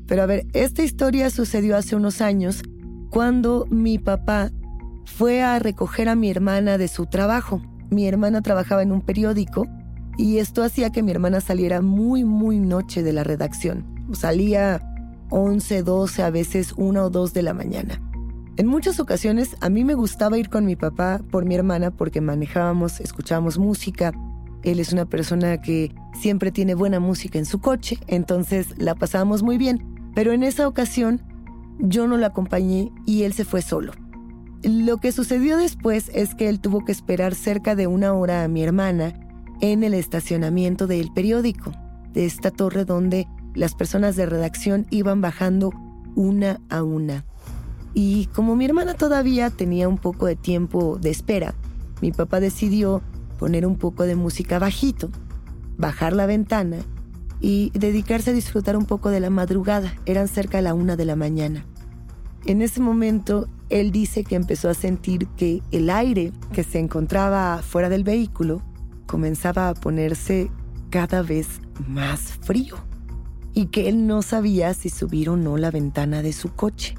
Pero 0.08 0.24
a 0.24 0.26
ver, 0.26 0.46
esta 0.54 0.84
historia 0.84 1.30
sucedió 1.30 1.78
hace 1.78 1.96
unos 1.96 2.22
años 2.22 2.62
cuando 3.10 3.66
mi 3.70 3.98
papá 3.98 4.52
fue 5.06 5.42
a 5.42 5.58
recoger 5.60 6.10
a 6.10 6.16
mi 6.16 6.30
hermana 6.30 6.78
de 6.78 6.88
su 6.88 7.06
trabajo. 7.06 7.62
Mi 7.90 8.08
hermana 8.08 8.42
trabajaba 8.42 8.84
en 8.84 8.92
un 8.92 9.02
periódico 9.02 9.68
y 10.18 10.38
esto 10.38 10.64
hacía 10.64 10.92
que 10.92 11.04
mi 11.04 11.12
hermana 11.12 11.42
saliera 11.42 11.82
muy, 11.82 12.24
muy 12.24 12.60
noche 12.60 13.04
de 13.04 13.14
la 13.14 13.24
redacción. 13.24 13.86
Salía 14.14 14.82
11, 15.30 15.84
12, 15.84 16.24
a 16.24 16.30
veces 16.30 16.74
1 16.78 17.04
o 17.04 17.10
2 17.10 17.34
de 17.34 17.42
la 17.42 17.54
mañana. 17.54 18.02
En 18.58 18.68
muchas 18.68 19.00
ocasiones 19.02 19.58
a 19.60 19.70
mí 19.70 19.84
me 19.84 19.96
gustaba 19.96 20.38
ir 20.38 20.50
con 20.50 20.66
mi 20.66 20.76
papá 20.78 21.20
por 21.32 21.44
mi 21.46 21.56
hermana 21.56 21.92
porque 21.92 22.22
manejábamos, 22.22 23.02
escuchábamos 23.02 23.58
música. 23.58 24.14
Él 24.64 24.80
es 24.80 24.94
una 24.94 25.06
persona 25.06 25.60
que 25.62 25.94
siempre 26.14 26.52
tiene 26.52 26.74
buena 26.74 27.00
música 27.00 27.38
en 27.38 27.46
su 27.46 27.60
coche, 27.60 28.00
entonces 28.08 28.68
la 28.78 28.96
pasábamos 28.96 29.44
muy 29.44 29.58
bien. 29.58 29.86
Pero 30.16 30.32
en 30.32 30.44
esa 30.44 30.68
ocasión 30.68 31.22
yo 31.80 32.08
no 32.08 32.16
lo 32.16 32.26
acompañé 32.26 32.94
y 33.06 33.24
él 33.24 33.34
se 33.34 33.44
fue 33.44 33.62
solo. 33.62 33.92
Lo 34.64 34.98
que 34.98 35.12
sucedió 35.12 35.58
después 35.58 36.10
es 36.14 36.34
que 36.34 36.48
él 36.48 36.62
tuvo 36.62 36.86
que 36.86 36.94
esperar 36.94 37.36
cerca 37.36 37.76
de 37.76 37.88
una 37.88 38.14
hora 38.14 38.44
a 38.44 38.48
mi 38.48 38.64
hermana 38.64 39.25
en 39.62 39.84
el 39.84 39.94
estacionamiento 39.94 40.88
del 40.88 41.12
periódico, 41.12 41.72
de 42.14 42.26
esta 42.26 42.52
torre 42.52 42.86
donde 42.86 43.28
las 43.54 43.76
personas 43.76 44.16
de 44.16 44.26
redacción 44.26 44.86
iban 44.90 45.22
bajando 45.22 45.72
una 46.16 46.60
a 46.70 46.84
una. 46.84 47.26
Y 47.94 48.26
como 48.28 48.56
mi 48.56 48.66
hermana 48.66 48.94
todavía 48.94 49.50
tenía 49.50 49.88
un 49.88 49.98
poco 49.98 50.26
de 50.26 50.36
tiempo 50.36 50.98
de 51.00 51.10
espera, 51.10 51.56
mi 52.02 52.12
papá 52.12 52.40
decidió 52.40 53.02
poner 53.40 53.66
un 53.66 53.78
poco 53.78 54.04
de 54.04 54.16
música 54.16 54.60
bajito, 54.60 55.10
bajar 55.78 56.14
la 56.14 56.26
ventana 56.26 56.78
y 57.40 57.72
dedicarse 57.74 58.32
a 58.32 58.34
disfrutar 58.34 58.76
un 58.76 58.86
poco 58.86 59.10
de 59.10 59.20
la 59.20 59.30
madrugada. 59.30 59.94
Eran 60.06 60.28
cerca 60.28 60.58
de 60.58 60.64
la 60.64 60.74
una 60.74 60.96
de 60.96 61.06
la 61.06 61.16
mañana. 61.16 61.66
En 62.46 62.62
ese 62.62 62.80
momento, 62.80 63.48
él 63.70 63.92
dice 63.92 64.24
que 64.24 64.36
empezó 64.36 64.70
a 64.70 64.74
sentir 64.74 65.28
que 65.30 65.62
el 65.72 65.90
aire 65.90 66.32
que 66.54 66.64
se 66.64 66.80
encontraba 66.80 67.62
fuera 67.64 67.90
del 67.90 68.04
vehículo 68.04 68.62
comenzaba 69.06 69.70
a 69.70 69.74
ponerse 69.74 70.50
cada 70.90 71.22
vez 71.22 71.60
más 71.88 72.22
frío 72.42 72.78
y 73.54 73.68
que 73.68 73.88
él 73.88 74.06
no 74.08 74.22
sabía 74.22 74.74
si 74.74 74.90
subir 74.90 75.30
o 75.30 75.38
no 75.38 75.58
la 75.58 75.72
ventana 75.72 76.22
de 76.22 76.34
su 76.34 76.54
coche, 76.54 76.96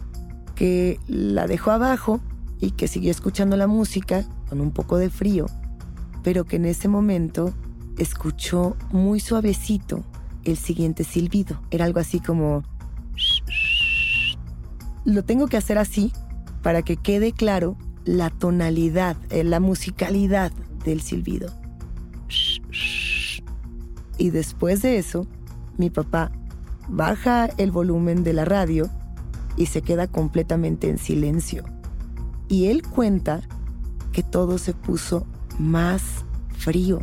que 0.55 0.99
la 1.07 1.47
dejó 1.47 1.71
abajo 1.71 2.21
y 2.61 2.71
que 2.73 2.89
siguió 2.89 3.11
escuchando 3.11 3.57
la 3.57 3.67
música 3.67 4.25
con 4.49 4.61
un 4.61 4.71
poco 4.71 4.97
de 4.97 5.11
frío, 5.11 5.47
pero 6.23 6.45
que 6.45 6.57
en 6.57 6.65
ese 6.65 6.89
momento 6.89 7.53
escuchó 7.99 8.77
muy 8.91 9.21
suavecito 9.21 10.03
el 10.45 10.57
siguiente 10.57 11.05
silbido. 11.05 11.61
Era 11.71 11.85
algo 11.85 12.01
así 12.01 12.21
como... 12.21 12.63
Lo 15.05 15.25
tengo 15.25 15.47
que 15.47 15.57
hacer 15.57 15.79
así 15.79 16.13
para 16.63 16.83
que 16.83 16.97
quede 16.97 17.33
claro 17.33 17.77
la 18.05 18.31
tonalidad, 18.31 19.17
eh, 19.31 19.45
la 19.45 19.61
musicalidad 19.61 20.53
del 20.85 21.01
silbido. 21.01 21.53
Y 24.19 24.31
después 24.31 24.83
de 24.83 24.99
eso, 24.99 25.27
mi 25.77 25.91
papá 25.91 26.33
baja 26.89 27.47
el 27.59 27.71
volumen 27.71 28.25
de 28.25 28.33
la 28.33 28.45
radio 28.45 28.89
y 29.57 29.67
se 29.67 29.83
queda 29.83 30.07
completamente 30.07 30.89
en 30.89 30.99
silencio. 30.99 31.65
Y 32.49 32.67
él 32.67 32.83
cuenta 32.83 33.41
que 34.13 34.23
todo 34.23 34.59
se 34.59 34.73
puso 34.73 35.27
más 35.59 36.03
frío 36.57 37.01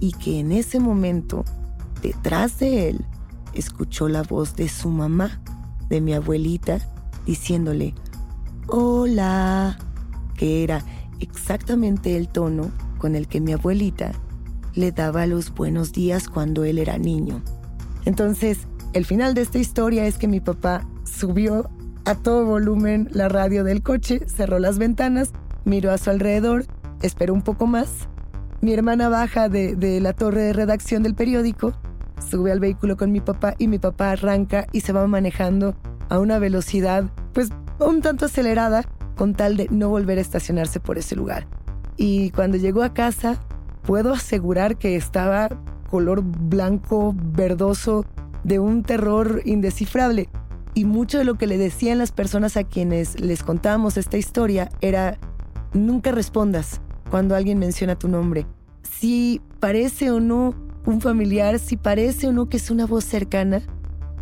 y 0.00 0.12
que 0.12 0.40
en 0.40 0.52
ese 0.52 0.80
momento, 0.80 1.44
detrás 2.02 2.58
de 2.58 2.88
él, 2.88 3.04
escuchó 3.54 4.08
la 4.08 4.22
voz 4.22 4.56
de 4.56 4.68
su 4.68 4.88
mamá, 4.88 5.40
de 5.88 6.00
mi 6.00 6.12
abuelita, 6.12 6.80
diciéndole, 7.24 7.94
hola, 8.66 9.78
que 10.34 10.64
era 10.64 10.82
exactamente 11.20 12.16
el 12.16 12.28
tono 12.28 12.70
con 12.98 13.14
el 13.14 13.28
que 13.28 13.40
mi 13.40 13.52
abuelita 13.52 14.12
le 14.74 14.92
daba 14.92 15.26
los 15.26 15.52
buenos 15.54 15.92
días 15.92 16.28
cuando 16.28 16.64
él 16.64 16.78
era 16.78 16.98
niño. 16.98 17.42
Entonces, 18.04 18.66
el 18.92 19.04
final 19.04 19.34
de 19.34 19.42
esta 19.42 19.58
historia 19.58 20.06
es 20.06 20.18
que 20.18 20.28
mi 20.28 20.40
papá 20.40 20.86
subió 21.04 21.70
a 22.04 22.14
todo 22.14 22.44
volumen 22.44 23.08
la 23.12 23.28
radio 23.28 23.64
del 23.64 23.82
coche, 23.82 24.26
cerró 24.26 24.58
las 24.58 24.78
ventanas, 24.78 25.32
miró 25.64 25.92
a 25.92 25.98
su 25.98 26.10
alrededor, 26.10 26.66
esperó 27.00 27.32
un 27.34 27.42
poco 27.42 27.66
más. 27.66 28.08
Mi 28.60 28.72
hermana 28.72 29.08
baja 29.08 29.48
de, 29.48 30.00
la 30.00 30.12
torre 30.12 30.42
de 30.42 30.52
redacción 30.52 31.02
del 31.02 31.14
periódico, 31.14 31.72
sube 32.30 32.52
al 32.52 32.60
vehículo 32.60 32.96
con 32.96 33.12
mi 33.12 33.20
papá 33.20 33.54
y 33.58 33.68
mi 33.68 33.78
papá 33.78 34.12
arranca 34.12 34.66
y 34.72 34.80
se 34.80 34.92
va 34.92 35.06
manejando 35.06 35.74
a 36.08 36.18
una 36.18 36.38
velocidad 36.38 37.04
pues 37.32 37.48
un 37.78 38.00
tanto 38.00 38.26
acelerada 38.26 38.84
con 39.16 39.34
tal 39.34 39.56
de 39.56 39.68
no 39.70 39.88
volver 39.88 40.18
a 40.18 40.20
estacionarse 40.20 40.80
por 40.80 40.98
ese 40.98 41.16
lugar. 41.16 41.46
Y 41.96 42.30
cuando 42.30 42.56
llegó 42.56 42.82
a 42.82 42.94
casa, 42.94 43.40
puedo 43.82 44.12
asegurar 44.12 44.76
que 44.76 44.96
estaba 44.96 45.48
color 45.90 46.22
blanco, 46.22 47.14
verdoso, 47.16 48.06
de 48.44 48.58
un 48.58 48.82
terror 48.82 49.42
indescifrable. 49.44 50.28
Y 50.74 50.86
mucho 50.86 51.18
de 51.18 51.24
lo 51.24 51.34
que 51.34 51.46
le 51.46 51.58
decían 51.58 51.98
las 51.98 52.12
personas 52.12 52.56
a 52.56 52.64
quienes 52.64 53.20
les 53.20 53.42
contábamos 53.42 53.96
esta 53.96 54.16
historia 54.16 54.70
era, 54.80 55.18
nunca 55.74 56.10
respondas 56.10 56.80
cuando 57.10 57.36
alguien 57.36 57.58
menciona 57.58 57.94
tu 57.94 58.08
nombre. 58.08 58.46
Si 58.82 59.42
parece 59.60 60.10
o 60.10 60.18
no 60.18 60.54
un 60.86 61.00
familiar, 61.00 61.58
si 61.58 61.76
parece 61.76 62.28
o 62.28 62.32
no 62.32 62.48
que 62.48 62.56
es 62.56 62.70
una 62.70 62.86
voz 62.86 63.04
cercana, 63.04 63.60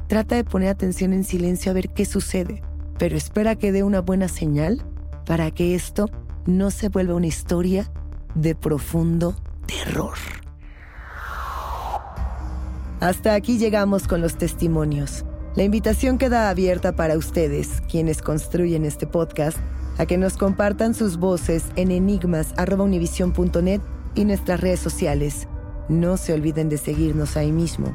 trata 0.09 0.35
de 0.35 0.44
poner 0.44 0.70
atención 0.70 1.12
en 1.12 1.23
silencio 1.23 1.70
a 1.70 1.75
ver 1.75 1.90
qué 1.90 2.05
sucede, 2.05 2.62
pero 2.99 3.16
espera 3.16 3.55
que 3.55 3.70
dé 3.70 3.85
una 3.85 4.01
buena 4.01 4.27
señal 4.27 4.83
para 5.25 5.53
que 5.53 5.77
esto 5.77 6.11
no 6.46 6.73
se 6.73 6.88
vuelva 6.88 7.14
una 7.14 7.29
historia 7.29 7.92
de 8.35 8.57
profundo 8.57 9.37
terror. 9.66 10.14
Hasta 13.01 13.35
aquí 13.35 13.59
llegamos 13.59 14.07
con 14.07 14.20
los 14.20 14.37
testimonios. 14.37 15.25
La 15.57 15.62
invitación 15.62 16.18
queda 16.18 16.51
abierta 16.51 16.94
para 16.94 17.16
ustedes, 17.16 17.83
quienes 17.90 18.23
construyen 18.23 18.85
este 18.85 19.07
podcast, 19.07 19.59
a 19.99 20.07
que 20.07 20.18
nos 20.18 20.37
compartan 20.37 20.94
sus 20.94 21.16
voces 21.16 21.64
en 21.77 21.90
enigmas.univision.net 21.90 23.81
y 24.14 24.25
nuestras 24.25 24.61
redes 24.61 24.81
sociales. 24.81 25.49
No 25.88 26.16
se 26.16 26.35
olviden 26.35 26.68
de 26.68 26.79
seguirnos 26.79 27.37
ahí 27.37 27.53
mismo. 27.53 27.92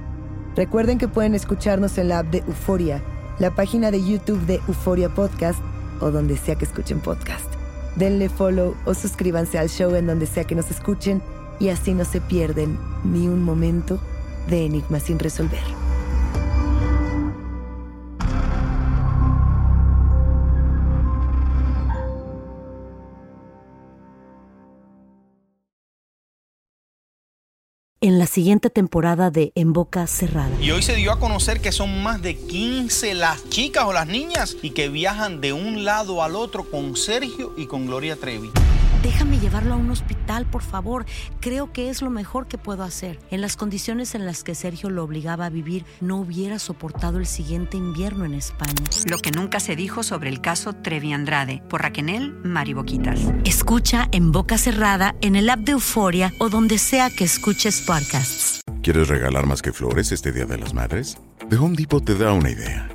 Recuerden 0.56 0.97
que 0.97 1.08
pueden 1.08 1.36
escucharnos 1.36 1.97
en 1.97 2.10
la 2.10 2.19
app 2.19 2.28
de 2.28 2.39
Euforia, 2.39 3.04
la 3.39 3.54
página 3.54 3.91
de 3.91 4.04
YouTube 4.04 4.45
de 4.45 4.56
Euforia 4.67 5.13
Podcast 5.13 5.60
o 6.01 6.12
donde 6.12 6.38
sea 6.38 6.56
que 6.56 6.65
escuchen 6.65 6.99
podcast. 6.99 7.45
Denle 7.95 8.28
follow 8.30 8.75
o 8.86 8.93
suscríbanse 8.93 9.58
al 9.58 9.69
show 9.69 9.95
en 9.95 10.08
donde 10.08 10.25
sea 10.25 10.43
que 10.43 10.56
nos 10.56 10.69
escuchen 10.71 11.21
y 11.60 11.70
así 11.70 11.94
no 11.94 12.06
se 12.06 12.22
pierden 12.22 12.78
ni 13.04 13.28
un 13.28 13.44
momento 13.44 14.00
de 14.50 14.65
Enigma 14.65 15.00
sin 15.00 15.20
resolver. 15.20 15.86
en 28.06 28.20
la 28.20 28.28
siguiente 28.28 28.70
temporada 28.70 29.32
de 29.32 29.52
En 29.56 29.74
Boca 29.74 30.06
Cerrada. 30.06 30.52
Y 30.62 30.70
hoy 30.70 30.84
se 30.84 30.96
dio 30.96 31.12
a 31.12 31.20
conocer 31.20 31.60
que 31.60 31.72
son 31.72 32.04
más 32.04 32.22
de 32.22 32.38
15 32.38 33.15
las 33.15 33.50
chicas 33.50 33.86
o 33.86 33.94
las 33.94 34.06
niñas 34.06 34.56
y 34.62 34.70
que 34.72 34.89
viajan 34.89 35.41
de 35.41 35.54
un 35.54 35.86
lado 35.86 36.22
al 36.22 36.36
otro 36.36 36.70
con 36.70 36.96
Sergio 36.96 37.56
y 37.58 37.65
con 37.65 37.88
Gloria 37.88 38.15
Trevi. 38.15 38.52
Déjame 39.06 39.38
llevarlo 39.38 39.76
a 39.76 39.78
un 39.78 39.91
hospital, 39.91 40.48
por 40.48 40.63
favor. 40.63 41.06
Creo 41.39 41.72
que 41.72 41.91
es 41.91 42.02
lo 42.02 42.10
mejor 42.10 42.48
que 42.48 42.58
puedo 42.58 42.82
hacer. 42.82 43.20
En 43.30 43.39
las 43.39 43.56
condiciones 43.56 44.15
en 44.15 44.26
las 44.26 44.44
que 44.44 44.56
Sergio 44.56 44.89
lo 44.89 45.04
obligaba 45.04 45.46
a 45.46 45.52
vivir, 45.52 45.86
no 46.02 46.18
hubiera 46.18 46.58
soportado 46.58 47.20
el 47.20 47.28
siguiente 47.28 47.78
invierno 47.78 48.26
en 48.26 48.34
España. 48.34 48.74
Lo 49.08 49.20
que 49.20 49.30
nunca 49.30 49.60
se 49.60 49.76
dijo 49.76 50.02
sobre 50.02 50.30
el 50.30 50.41
caso 50.41 50.74
Trevi 50.74 51.13
Andrade, 51.13 51.62
por 51.70 51.84
Raquenel 51.84 52.34
Mariboquitas. 52.44 53.20
Escucha 53.44 54.08
en 54.12 54.32
boca 54.32 54.58
cerrada, 54.58 55.13
en 55.22 55.36
el 55.36 55.52
app 55.52 55.60
de 55.60 55.74
Euforia 55.74 56.34
o 56.39 56.50
donde 56.50 56.80
sea 56.80 57.12
que 57.12 57.26
escuches 57.26 57.82
podcasts. 57.82 58.62
¿Quieres 58.82 59.08
regalar 59.08 59.46
más 59.46 59.62
que 59.62 59.72
flores 59.72 60.12
este 60.12 60.32
Día 60.32 60.46
de 60.46 60.58
las 60.58 60.74
Madres? 60.74 61.20
The 61.48 61.58
Home 61.58 61.76
Depot 61.76 62.04
te 62.04 62.15
da 62.15 62.34
una 62.34 62.50
idea. 62.50 62.94